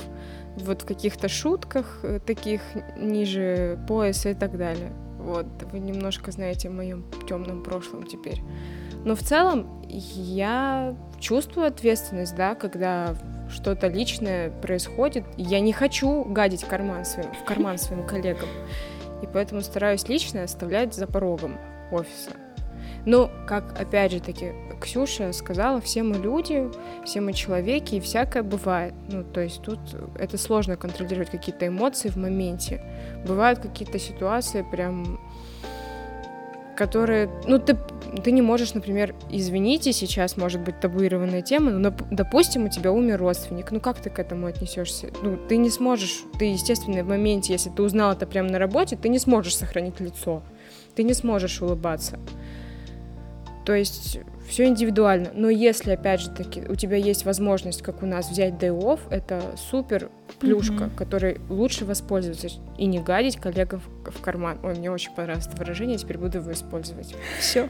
[0.57, 2.61] Вот в каких-то шутках, э, таких
[2.97, 4.91] ниже пояса и так далее.
[5.27, 8.41] Вот, вы немножко знаете о моем темном прошлом теперь.
[9.03, 13.13] Но в целом я чувствую ответственность, да, когда
[13.49, 15.25] что-то личное происходит.
[15.35, 18.47] Я не хочу гадить карман своим, в карман своим коллегам.
[19.21, 21.57] И поэтому стараюсь личное оставлять за порогом
[21.91, 22.31] офиса.
[23.07, 24.51] Но, как опять же таки
[24.81, 26.69] Ксюша сказала, все мы люди,
[27.05, 28.93] все мы человеки, и всякое бывает.
[29.09, 29.79] Ну, то есть тут
[30.19, 32.83] это сложно контролировать какие-то эмоции в моменте.
[33.25, 35.21] Бывают какие-то ситуации прям
[36.75, 37.75] которые, ну, ты,
[38.23, 43.17] ты не можешь, например, извините, сейчас может быть табуированная тема, но, допустим, у тебя умер
[43.17, 45.07] родственник, ну, как ты к этому отнесешься?
[45.23, 48.95] Ну, ты не сможешь, ты, естественно, в моменте, если ты узнал это прямо на работе,
[48.95, 50.43] ты не сможешь сохранить лицо,
[50.93, 52.19] ты не сможешь улыбаться.
[53.67, 55.31] То есть все индивидуально.
[55.33, 59.01] Но если, опять же таки, у тебя есть возможность, как у нас, взять day off,
[59.09, 60.09] это супер
[60.39, 60.95] плюшка, mm-hmm.
[60.95, 62.47] которой лучше воспользоваться
[62.77, 64.57] и не гадить коллегам в, в карман.
[64.63, 67.13] Ой, мне очень понравилось это выражение, теперь буду его использовать.
[67.41, 67.67] Все.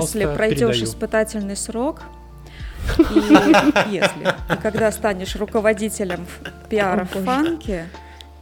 [0.00, 2.00] Если пройдешь испытательный срок,
[2.98, 6.24] и если когда станешь руководителем
[6.70, 7.84] пиара в фанке,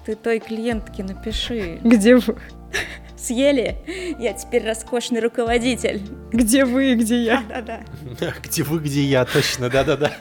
[0.06, 1.80] ты той клиентке напиши.
[1.82, 2.36] Где вы?
[3.18, 3.76] Съели,
[4.18, 6.02] я теперь роскошный руководитель.
[6.32, 7.42] Где вы где я?
[7.48, 8.32] Да-да-да.
[8.42, 10.12] Где вы, где я, точно, да-да-да.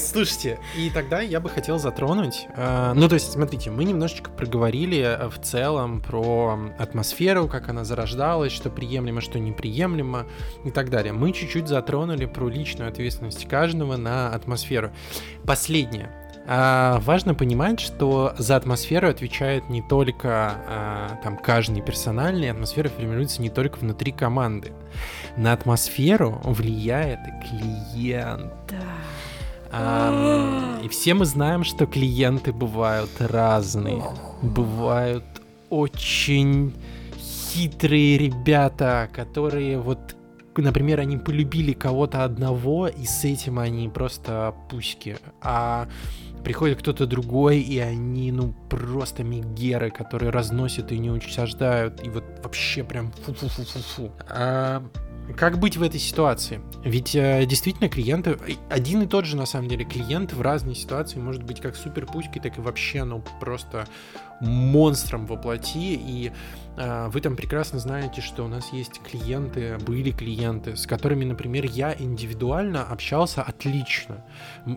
[0.00, 5.18] Слушайте, и тогда я бы хотел затронуть, э, ну то есть, смотрите, мы немножечко проговорили
[5.30, 10.26] в целом про атмосферу, как она зарождалась, что приемлемо, что неприемлемо
[10.64, 11.12] и так далее.
[11.12, 14.90] Мы чуть-чуть затронули про личную ответственность каждого на атмосферу.
[15.44, 16.10] Последнее.
[16.50, 23.42] А, важно понимать, что за атмосферу отвечает не только а, там каждый персональный, атмосфера формируется
[23.42, 24.72] не только внутри команды.
[25.36, 27.20] На атмосферу влияет
[27.50, 28.54] клиент.
[29.70, 34.02] А, и все мы знаем, что клиенты бывают разные,
[34.40, 35.24] бывают
[35.68, 36.74] очень
[37.52, 39.98] хитрые ребята, которые вот
[40.62, 45.16] например, они полюбили кого-то одного, и с этим они просто пуськи.
[45.40, 45.86] А
[46.44, 52.24] приходит кто-то другой, и они, ну, просто мигеры, которые разносят и не уничтождают, и вот
[52.42, 54.10] вообще прям фу-фу-фу-фу-фу.
[54.28, 54.82] А
[55.36, 56.60] как быть в этой ситуации?
[56.84, 58.38] Ведь э, действительно клиенты,
[58.70, 62.06] один и тот же на самом деле клиент в разные ситуации может быть как супер
[62.06, 63.86] пучкой, так и вообще, ну, просто
[64.40, 65.94] монстром воплоти.
[65.94, 66.32] И э,
[67.08, 71.94] вы там прекрасно знаете, что у нас есть клиенты, были клиенты, с которыми, например, я
[71.98, 74.24] индивидуально общался отлично.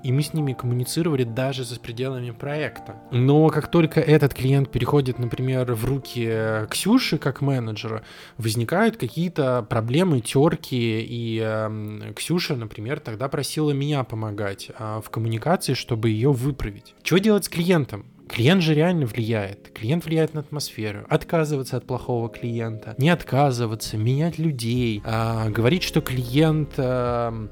[0.04, 2.96] И мы с ними коммуницировали даже за пределами проекта.
[3.12, 8.04] Но как только этот клиент переходит, например, в руки Ксюши как менеджера,
[8.38, 11.02] возникают какие-то проблемы, терки.
[11.02, 16.96] И э, Ксюша, например, тогда просила меня помогать э, в коммуникации, чтобы ее выправить.
[17.04, 18.06] Что делать с клиентом?
[18.32, 19.72] Клиент же реально влияет.
[19.74, 21.06] Клиент влияет на атмосферу.
[21.10, 27.50] Отказываться от плохого клиента, не отказываться, менять людей, а, говорить, что клиент а,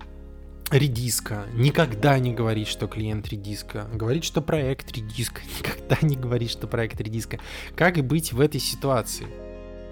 [0.72, 1.46] редиска.
[1.54, 3.90] Никогда не говорить, что клиент редиска.
[3.94, 5.42] Говорить, что проект редиска.
[5.60, 7.40] Никогда не говорить, что проект редиска.
[7.76, 9.28] Как быть в этой ситуации?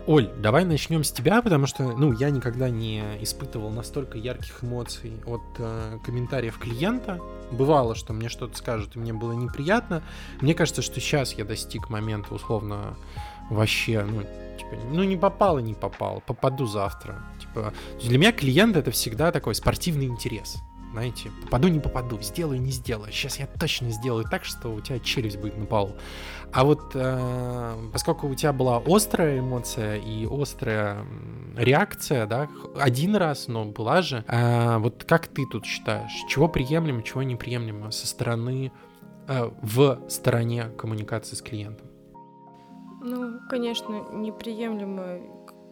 [0.07, 5.11] Оль, давай начнем с тебя, потому что, ну, я никогда не испытывал настолько ярких эмоций
[5.25, 7.19] от э, комментариев клиента.
[7.51, 10.01] Бывало, что мне что-то скажут, и мне было неприятно.
[10.39, 12.95] Мне кажется, что сейчас я достиг момента, условно,
[13.49, 14.21] вообще, ну,
[14.57, 17.21] типа, ну, не попал и не попал, попаду завтра.
[17.41, 20.55] Типа, для меня клиент это всегда такой спортивный интерес
[20.97, 23.11] знаете, попаду, не попаду, сделаю, не сделаю.
[23.11, 25.95] Сейчас я точно сделаю так, что у тебя челюсть будет на полу.
[26.53, 31.05] А вот э, поскольку у тебя была острая эмоция и острая
[31.55, 32.47] реакция, да,
[32.79, 37.91] один раз, но была же, э, вот как ты тут считаешь, чего приемлемо, чего неприемлемо
[37.91, 38.71] со стороны,
[39.27, 41.87] э, в стороне коммуникации с клиентом?
[43.01, 45.19] Ну, конечно, неприемлемо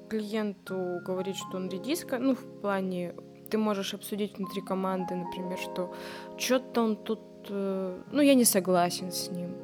[0.09, 3.15] клиенту говорить, что он редиска, ну, в плане
[3.49, 5.93] ты можешь обсудить внутри команды, например, что
[6.37, 9.55] что-то он тут, э, ну, я не согласен с ним,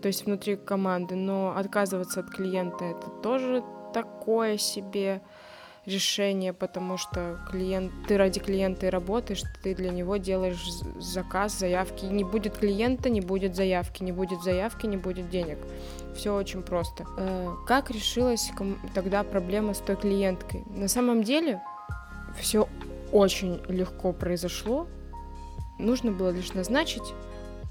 [0.00, 5.22] то есть внутри команды, но отказываться от клиента это тоже такое себе
[5.88, 10.62] решение, потому что клиент, ты ради клиента и работаешь, ты для него делаешь
[10.98, 12.04] заказ, заявки.
[12.04, 15.58] Не будет клиента, не будет заявки, не будет заявки, не будет денег.
[16.14, 17.06] Все очень просто.
[17.16, 18.50] Э, как решилась
[18.94, 20.64] тогда проблема с той клиенткой?
[20.68, 21.62] На самом деле
[22.38, 22.68] все
[23.12, 24.86] очень легко произошло.
[25.78, 27.14] Нужно было лишь назначить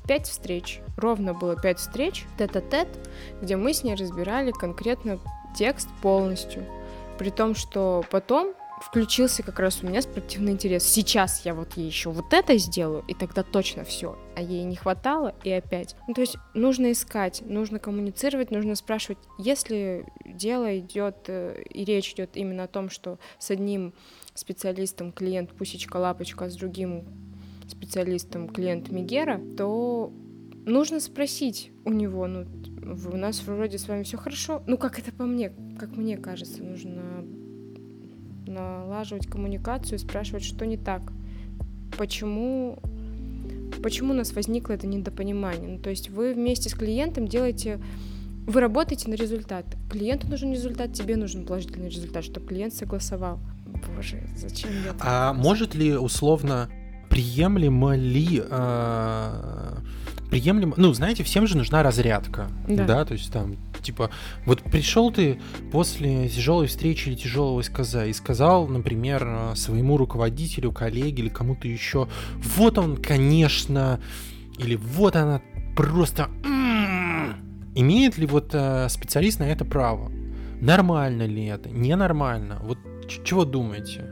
[0.07, 0.79] пять встреч.
[0.95, 2.87] Ровно было пять встреч, тет-а-тет,
[3.41, 5.19] где мы с ней разбирали конкретно
[5.55, 6.65] текст полностью.
[7.17, 10.83] При том, что потом включился как раз у меня спортивный интерес.
[10.83, 14.17] Сейчас я вот ей еще вот это сделаю, и тогда точно все.
[14.35, 15.95] А ей не хватало, и опять.
[16.07, 22.13] Ну, то есть нужно искать, нужно коммуницировать, нужно спрашивать, если дело идет, э, и речь
[22.13, 23.93] идет именно о том, что с одним
[24.35, 27.26] специалистом клиент пусечка-лапочка, а с другим
[27.71, 30.11] специалистом клиент Мегера, то
[30.65, 32.45] нужно спросить у него, ну,
[33.11, 34.63] у нас вроде с вами все хорошо.
[34.67, 37.25] Ну, как это по мне, как мне кажется, нужно
[38.45, 41.01] налаживать коммуникацию, спрашивать, что не так.
[41.97, 42.79] Почему,
[43.83, 45.69] почему у нас возникло это недопонимание?
[45.69, 47.79] Ну, то есть вы вместе с клиентом делаете
[48.47, 49.65] вы работаете на результат.
[49.91, 53.39] Клиенту нужен результат, тебе нужен положительный результат, чтобы клиент согласовал.
[53.93, 56.69] Боже, зачем я А может ли условно
[57.09, 59.75] приемлемо ли э,
[60.29, 64.09] приемлемо, ну знаете, всем же нужна разрядка, да, да то есть там типа
[64.45, 65.39] вот пришел ты
[65.71, 72.07] после тяжелой встречи или тяжелого сказа и сказал, например, своему руководителю, коллеге или кому-то еще,
[72.55, 73.99] вот он, конечно,
[74.57, 75.41] или вот она
[75.75, 76.29] просто
[77.75, 80.11] имеет ли вот э, специалист на это право?
[80.59, 81.69] Нормально ли это?
[81.69, 82.59] Ненормально?
[82.63, 82.79] Вот
[83.23, 84.05] чего думаете?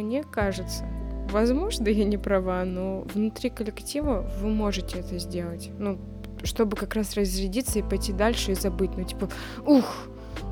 [0.00, 0.86] Мне кажется,
[1.30, 5.70] возможно, я не права, но внутри коллектива вы можете это сделать.
[5.78, 5.98] Ну,
[6.42, 8.96] чтобы как раз разрядиться и пойти дальше и забыть.
[8.96, 9.28] Ну, типа,
[9.66, 9.84] ух,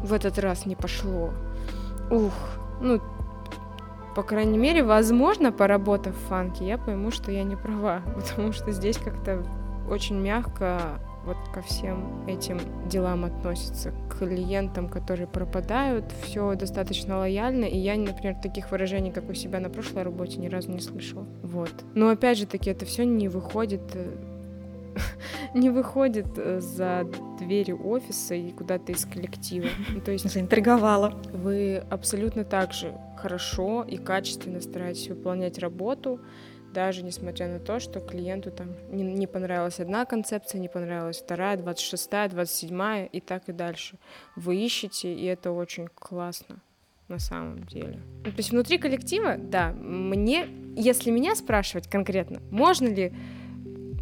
[0.02, 1.30] в этот раз не пошло.
[2.10, 2.34] Ух,
[2.82, 3.00] ну,
[4.14, 8.70] по крайней мере, возможно, поработав в фанке, я пойму, что я не права, потому что
[8.70, 9.42] здесь как-то
[9.88, 12.58] очень мягко вот ко всем этим
[12.88, 19.28] делам относится, к клиентам, которые пропадают, все достаточно лояльно, и я, например, таких выражений, как
[19.28, 21.26] у себя на прошлой работе, ни разу не слышала.
[21.42, 21.72] Вот.
[21.94, 24.16] Но опять же таки, это все не выходит э,
[25.54, 27.06] не выходит э, за
[27.38, 29.68] двери офиса и куда-то из коллектива.
[29.90, 31.20] Ну, то есть заинтриговала.
[31.32, 36.20] Вы абсолютно так же хорошо и качественно стараетесь выполнять работу,
[36.72, 41.56] даже несмотря на то, что клиенту там не, не понравилась одна концепция, не понравилась вторая,
[41.56, 43.98] двадцать шестая, двадцать седьмая и так и дальше.
[44.36, 46.60] Вы ищете, и это очень классно
[47.08, 48.00] на самом деле.
[48.24, 50.46] Ну, то есть внутри коллектива, да, мне,
[50.76, 53.12] если меня спрашивать конкретно, можно ли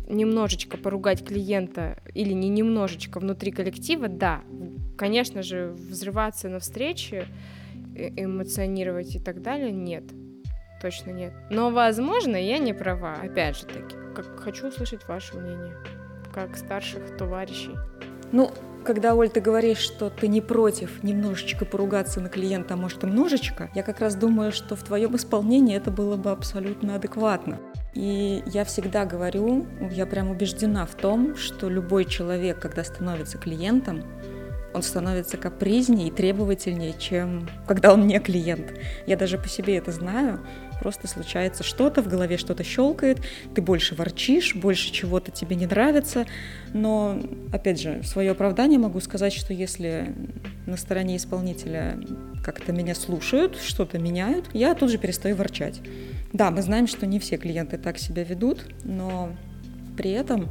[0.08, 4.42] немножечко поругать клиента или не немножечко внутри коллектива, да,
[4.96, 7.26] конечно же, взрываться на встрече
[7.94, 10.04] э, эмоционировать и так далее, нет.
[10.80, 11.32] Точно нет.
[11.50, 13.14] Но, возможно, я не права.
[13.22, 15.74] Опять же таки, как хочу услышать ваше мнение,
[16.32, 17.76] как старших товарищей.
[18.32, 18.50] Ну,
[18.84, 23.70] когда, Оль, ты говоришь, что ты не против немножечко поругаться на клиента, а может немножечко,
[23.74, 27.58] я как раз думаю, что в твоем исполнении это было бы абсолютно адекватно.
[27.94, 34.04] И я всегда говорю, я прям убеждена в том, что любой человек, когда становится клиентом,
[34.76, 38.74] он становится капризнее и требовательнее, чем когда он не клиент.
[39.06, 40.40] Я даже по себе это знаю.
[40.80, 43.20] Просто случается что-то, в голове что-то щелкает,
[43.54, 46.26] ты больше ворчишь, больше чего-то тебе не нравится.
[46.72, 47.20] Но,
[47.52, 50.14] опять же, в свое оправдание могу сказать, что если
[50.66, 51.98] на стороне исполнителя
[52.44, 55.80] как-то меня слушают, что-то меняют, я тут же перестаю ворчать.
[56.32, 59.30] Да, мы знаем, что не все клиенты так себя ведут, но
[59.96, 60.48] при этом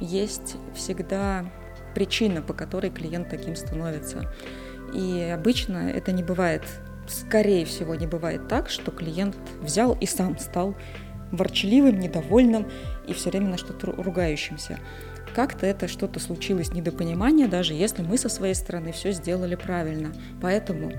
[0.00, 1.50] есть всегда
[1.94, 4.30] причина, по которой клиент таким становится.
[4.92, 6.62] И обычно это не бывает,
[7.06, 10.74] скорее всего, не бывает так, что клиент взял и сам стал
[11.32, 12.66] ворчливым, недовольным
[13.06, 14.78] и все время на что-то ругающимся.
[15.34, 20.12] Как-то это что-то случилось, недопонимание, даже если мы со своей стороны все сделали правильно.
[20.40, 20.92] Поэтому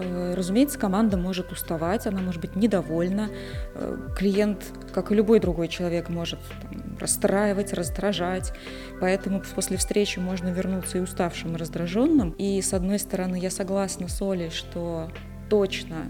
[0.00, 3.28] Э, разумеется, команда может уставать, она может быть недовольна.
[3.74, 8.52] Э, клиент, как и любой другой человек, может там, расстраивать, раздражать.
[9.00, 12.30] Поэтому после встречи можно вернуться и уставшим, и раздраженным.
[12.38, 15.10] И с одной стороны, я согласна с Олей, что
[15.48, 16.06] точно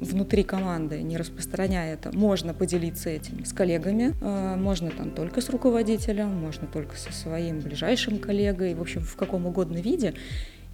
[0.00, 5.48] внутри команды, не распространяя это, можно поделиться этим с коллегами, э, можно там только с
[5.48, 10.14] руководителем, можно только со своим ближайшим коллегой, в общем, в каком угодно виде.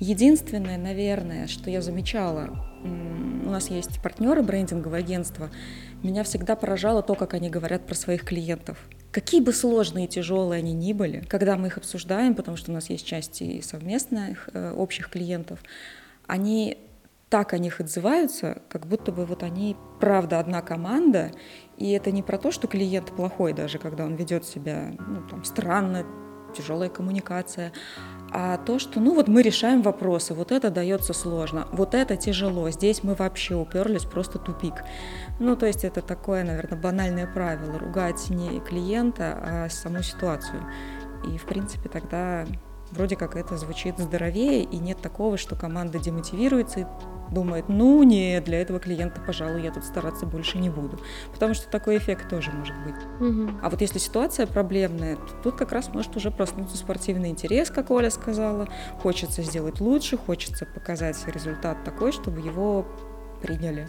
[0.00, 5.50] Единственное, наверное, что я замечала, у нас есть партнеры брендингового агентства,
[6.02, 8.78] меня всегда поражало то, как они говорят про своих клиентов.
[9.12, 12.74] Какие бы сложные и тяжелые они ни были, когда мы их обсуждаем, потому что у
[12.74, 15.60] нас есть части совместных э, общих клиентов,
[16.26, 16.78] они
[17.28, 21.30] так о них отзываются, как будто бы вот они правда одна команда,
[21.76, 25.44] и это не про то, что клиент плохой даже, когда он ведет себя ну, там,
[25.44, 26.06] странно,
[26.56, 27.72] тяжелая коммуникация,
[28.32, 32.70] а то, что, ну вот мы решаем вопросы, вот это дается сложно, вот это тяжело,
[32.70, 34.74] здесь мы вообще уперлись, просто тупик.
[35.38, 40.62] Ну, то есть это такое, наверное, банальное правило, ругать не клиента, а саму ситуацию.
[41.26, 42.46] И, в принципе, тогда
[42.92, 46.86] вроде как это звучит здоровее, и нет такого, что команда демотивируется и
[47.32, 51.00] думает, ну нет, для этого клиента, пожалуй, я тут стараться больше не буду.
[51.32, 52.94] Потому что такой эффект тоже может быть.
[53.20, 53.60] Угу.
[53.62, 57.90] А вот если ситуация проблемная, то тут как раз может уже проснуться спортивный интерес, как
[57.90, 58.68] Оля сказала.
[59.02, 62.86] Хочется сделать лучше, хочется показать результат такой, чтобы его
[63.40, 63.88] приняли.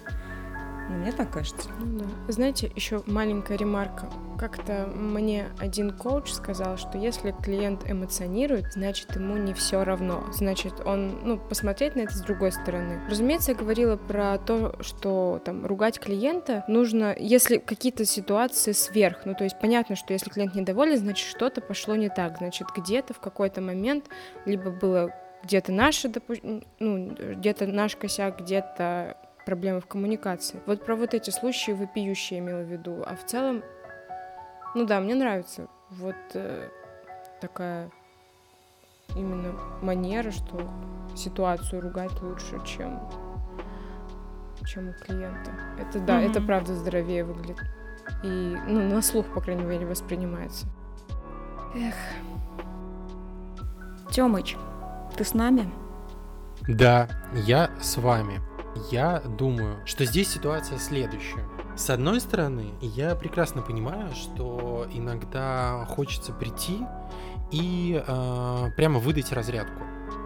[0.90, 1.70] Ну, мне так кажется.
[1.80, 2.06] Да.
[2.28, 4.10] Знаете, еще маленькая ремарка.
[4.38, 10.24] Как-то мне один коуч сказал, что если клиент эмоционирует, значит ему не все равно.
[10.34, 13.02] Значит, он, ну, посмотреть на это с другой стороны.
[13.10, 19.26] Разумеется, я говорила про то, что там ругать клиента нужно, если какие-то ситуации сверх.
[19.26, 22.38] Ну, то есть понятно, что если клиент недоволен, значит, что-то пошло не так.
[22.40, 24.06] Значит, где-то в какой-то момент
[24.46, 25.14] либо было
[25.44, 26.34] где-то наше, допу...
[26.80, 30.62] ну, где-то наш косяк, где-то проблемы в коммуникации.
[30.66, 33.04] Вот про вот эти случаи вопиющие имела в виду.
[33.06, 33.64] А в целом,
[34.76, 36.70] ну да, мне нравится вот э,
[37.42, 37.92] такая
[39.16, 40.70] именно манера, что
[41.16, 43.00] ситуацию ругать лучше, чем
[44.66, 45.52] чем у клиента.
[45.78, 46.32] Это да, mm-hmm.
[46.32, 47.60] это правда здоровее выглядит.
[48.24, 50.68] И ну, на слух, по крайней мере, воспринимается.
[51.76, 51.96] Эх.
[54.10, 54.56] Тёмыч,
[55.18, 55.70] ты с нами?
[56.68, 58.40] Да, я с вами.
[58.92, 61.48] Я думаю, что здесь ситуация следующая.
[61.76, 66.80] С одной стороны, я прекрасно понимаю, что иногда хочется прийти
[67.52, 69.82] и э, прямо выдать разрядку.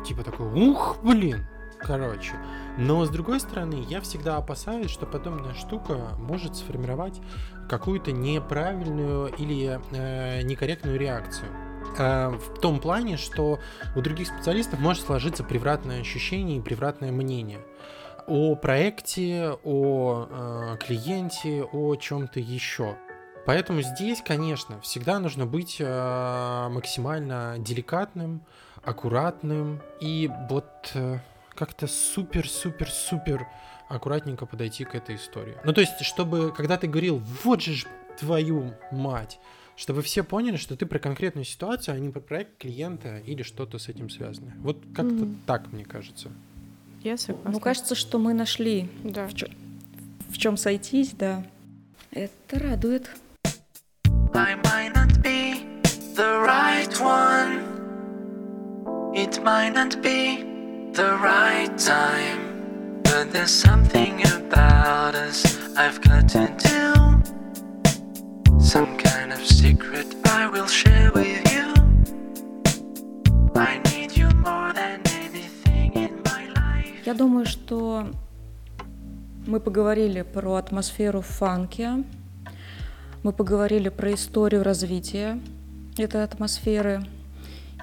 [0.05, 1.45] Типа такой, ух, блин,
[1.79, 2.33] короче.
[2.77, 7.21] Но с другой стороны, я всегда опасаюсь, что подобная штука может сформировать
[7.69, 11.49] какую-то неправильную или э, некорректную реакцию.
[11.97, 13.59] Э, в том плане, что
[13.95, 17.59] у других специалистов может сложиться превратное ощущение и превратное мнение
[18.27, 22.97] о проекте, о э, клиенте, о чем-то еще.
[23.45, 28.41] Поэтому здесь, конечно, всегда нужно быть э, максимально деликатным,
[28.83, 31.19] аккуратным и вот э,
[31.55, 33.47] как-то супер-супер-супер
[33.87, 35.55] аккуратненько подойти к этой истории.
[35.63, 37.85] Ну, то есть, чтобы, когда ты говорил, вот же ж
[38.19, 39.39] твою мать,
[39.77, 43.79] чтобы все поняли, что ты про конкретную ситуацию, а не про проект клиента или что-то
[43.79, 44.53] с этим связано.
[44.57, 45.35] Вот как-то mm.
[45.45, 46.31] так, мне кажется.
[47.03, 47.51] Я согласна.
[47.51, 49.27] Ну, кажется, что мы нашли да.
[49.27, 49.49] в, чем,
[50.29, 51.43] в чем сойтись, да.
[52.11, 53.09] Это радует.
[54.33, 55.63] I might not be
[56.15, 57.63] the right one.
[59.15, 60.43] It might not be
[60.93, 62.47] the right time.
[63.03, 65.43] But But there's something about us
[65.75, 66.93] I've got to do.
[68.59, 71.36] Some kind of secret I will share with you.
[77.07, 78.05] Я думаю, что
[79.45, 82.03] мы поговорили про атмосферу в фанке,
[83.23, 85.39] мы поговорили про историю развития
[85.97, 87.05] этой атмосферы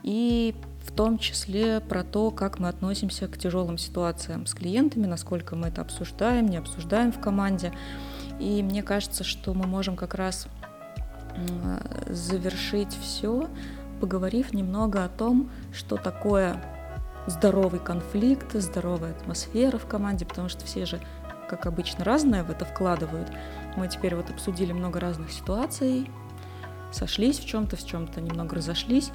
[0.03, 0.55] и
[0.87, 5.69] в том числе про то, как мы относимся к тяжелым ситуациям с клиентами, насколько мы
[5.69, 7.73] это обсуждаем, не обсуждаем в команде.
[8.39, 10.49] И мне кажется, что мы можем как раз
[12.11, 13.49] завершить все,
[14.03, 16.63] поговорив немного о том, что такое
[17.27, 21.01] здоровый конфликт, здоровая атмосфера в команде, потому что все же,
[21.49, 23.31] как обычно, разное в это вкладывают.
[23.77, 26.11] Мы теперь вот обсудили много разных ситуаций,
[26.93, 29.11] сошлись в чем-то, в чем-то немного разошлись.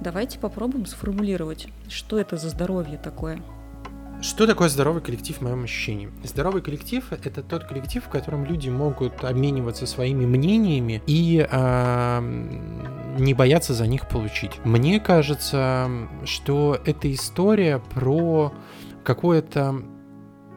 [0.00, 3.42] Давайте попробуем сформулировать, что это за здоровье такое.
[4.22, 6.10] Что такое здоровый коллектив в моем ощущении?
[6.24, 12.20] Здоровый коллектив— это тот коллектив, в котором люди могут обмениваться своими мнениями и э,
[13.18, 14.52] не бояться за них получить.
[14.64, 15.90] Мне кажется,
[16.24, 18.52] что эта история про
[19.04, 19.82] какое-то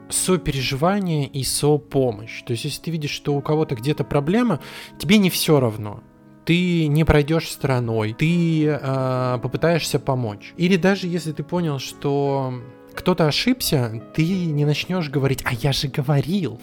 [0.10, 2.42] сопереживание и сопомощь.
[2.44, 4.62] То есть, если ты видишь, что у кого-то где-то проблема,
[4.98, 6.02] тебе не все равно
[6.46, 10.56] ты не пройдешь стороной, ты э, попытаешься помочь.
[10.58, 12.56] Или даже если ты понял, что
[13.00, 16.60] кто-то ошибся, ты не начнешь говорить, а я же говорил.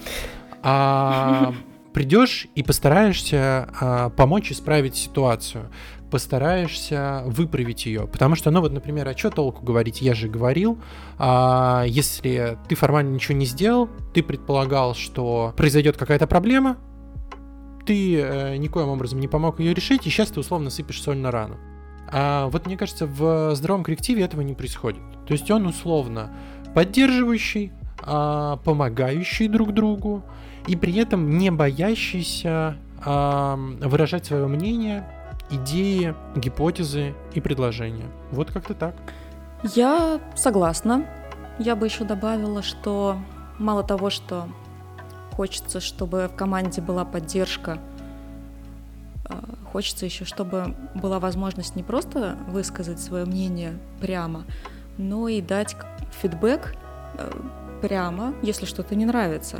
[0.62, 1.52] А
[1.92, 5.70] придешь и постараешься а, помочь исправить ситуацию
[6.10, 8.06] постараешься выправить ее.
[8.06, 10.78] Потому что, ну вот, например, а что толку говорить, я же говорил,
[11.18, 16.76] а если ты формально ничего не сделал, ты предполагал, что произойдет какая-то проблема,
[17.86, 21.30] ты э, никоим образом не помог ее решить, и сейчас ты условно сыпешь соль на
[21.30, 21.56] рану.
[22.08, 25.02] А вот мне кажется, в здоровом коллективе этого не происходит.
[25.26, 26.30] То есть он условно
[26.74, 30.22] поддерживающий, а, помогающий друг другу,
[30.66, 35.08] и при этом не боящийся а, выражать свое мнение,
[35.50, 38.06] идеи, гипотезы и предложения.
[38.30, 38.96] Вот как-то так.
[39.74, 41.06] Я согласна.
[41.58, 43.16] Я бы еще добавила, что
[43.58, 44.46] мало того, что
[45.32, 47.78] хочется, чтобы в команде была поддержка,
[49.72, 54.44] хочется еще, чтобы была возможность не просто высказать свое мнение прямо,
[54.98, 55.76] но и дать
[56.20, 56.74] фидбэк
[57.18, 57.32] э,
[57.82, 59.58] прямо, если что-то не нравится.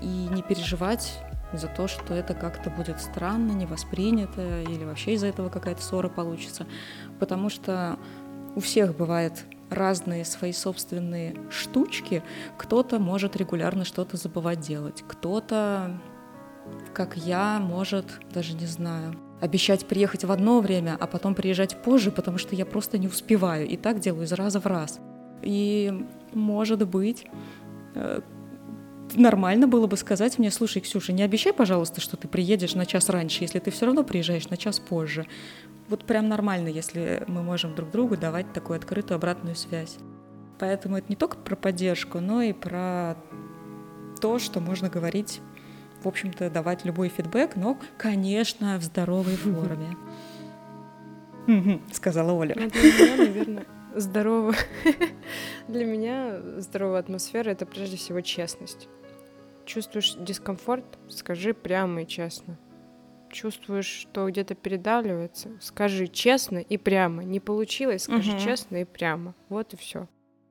[0.00, 1.20] И не переживать
[1.52, 6.08] за то, что это как-то будет странно, не воспринято, или вообще из-за этого какая-то ссора
[6.08, 6.66] получится.
[7.18, 7.98] Потому что
[8.54, 12.22] у всех бывает разные свои собственные штучки.
[12.58, 15.98] Кто-то может регулярно что-то забывать делать, кто-то,
[16.92, 22.10] как я, может, даже не знаю, обещать приехать в одно время, а потом приезжать позже,
[22.10, 23.66] потому что я просто не успеваю.
[23.66, 25.00] И так делаю из раза в раз.
[25.42, 27.26] И, может быть,
[27.94, 28.20] э,
[29.14, 33.08] нормально было бы сказать мне, слушай, Ксюша, не обещай, пожалуйста, что ты приедешь на час
[33.08, 35.26] раньше, если ты все равно приезжаешь на час позже.
[35.88, 39.96] Вот прям нормально, если мы можем друг другу давать такую открытую обратную связь.
[40.58, 43.16] Поэтому это не только про поддержку, но и про
[44.20, 45.40] то, что можно говорить,
[46.02, 49.96] в общем-то, давать любой фидбэк, но, конечно, в здоровой форме.
[51.92, 52.54] Сказала Оля.
[52.54, 54.54] Для меня, наверное, здорово.
[55.68, 58.88] Для меня здоровая атмосфера— это прежде всего честность.
[59.64, 62.58] Чувствуешь дискомфорт, скажи прямо и честно.
[63.30, 67.22] Чувствуешь, что где-то передавливается, скажи честно и прямо.
[67.22, 68.40] Не получилось, скажи угу.
[68.40, 69.34] честно и прямо.
[69.48, 70.08] Вот и все.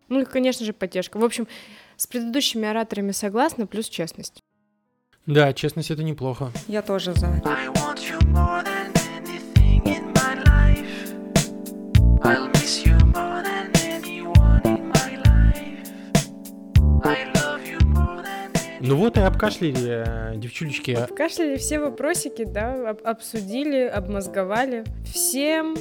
[0.08, 1.18] Ну и, конечно же, поддержка.
[1.18, 1.48] В общем,
[1.98, 4.42] с предыдущими ораторами согласна, плюс честность.
[5.30, 6.52] Да, честность это неплохо.
[6.68, 7.28] Я тоже за.
[18.82, 20.92] Ну вот и обкашляли, э, девчулечки.
[20.94, 24.84] Обкашляли все вопросики, да, об обсудили, обмозговали.
[25.06, 25.76] Всем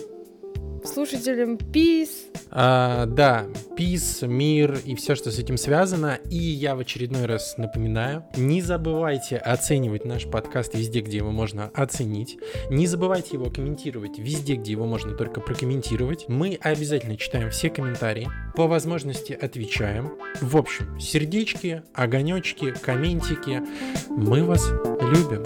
[0.85, 2.28] слушателям peace.
[2.51, 3.47] А, да,
[3.77, 6.19] peace, мир и все, что с этим связано.
[6.31, 11.71] И я в очередной раз напоминаю, не забывайте оценивать наш подкаст везде, где его можно
[11.75, 12.39] оценить.
[12.71, 16.27] Не забывайте его комментировать везде, где его можно только прокомментировать.
[16.29, 18.29] Мы обязательно читаем все комментарии.
[18.57, 20.13] По возможности отвечаем.
[20.41, 23.63] В общем, сердечки, огонечки, комментики.
[24.09, 24.69] Мы вас
[25.01, 25.45] любим.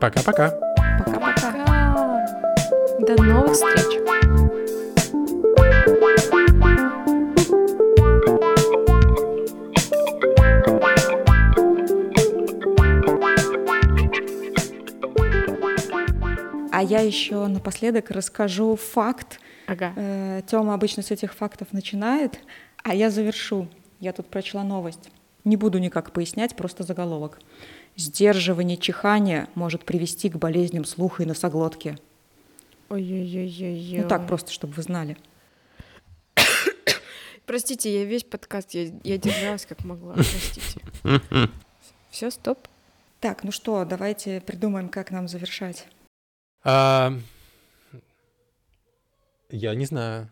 [0.00, 0.50] Пока-пока.
[1.04, 2.26] Пока-пока.
[3.00, 3.99] До новых встреч.
[16.90, 19.40] Я еще напоследок расскажу факт.
[19.66, 19.92] Ага.
[19.96, 22.40] Э, Тёма обычно с этих фактов начинает,
[22.82, 23.68] а я завершу.
[24.00, 25.10] Я тут прочла новость.
[25.44, 27.38] Не буду никак пояснять, просто заголовок.
[27.96, 31.96] Сдерживание чихания может привести к болезням слуха и носоглотки.
[32.88, 34.02] Ой-ой-ой-ой.
[34.02, 35.16] Ну так просто, чтобы вы знали.
[37.46, 40.80] Простите, я весь подкаст, я, я держалась как могла, простите.
[42.10, 42.68] Все, стоп.
[43.18, 45.86] Так, ну что, давайте придумаем, как нам завершать.
[46.64, 47.12] А,
[49.50, 50.28] Я не знаю.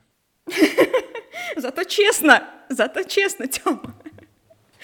[1.57, 3.95] Зато честно, зато честно, Тёма.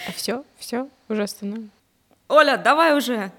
[0.08, 1.70] А все, все, уже остановим.
[2.28, 3.30] Оля, давай уже.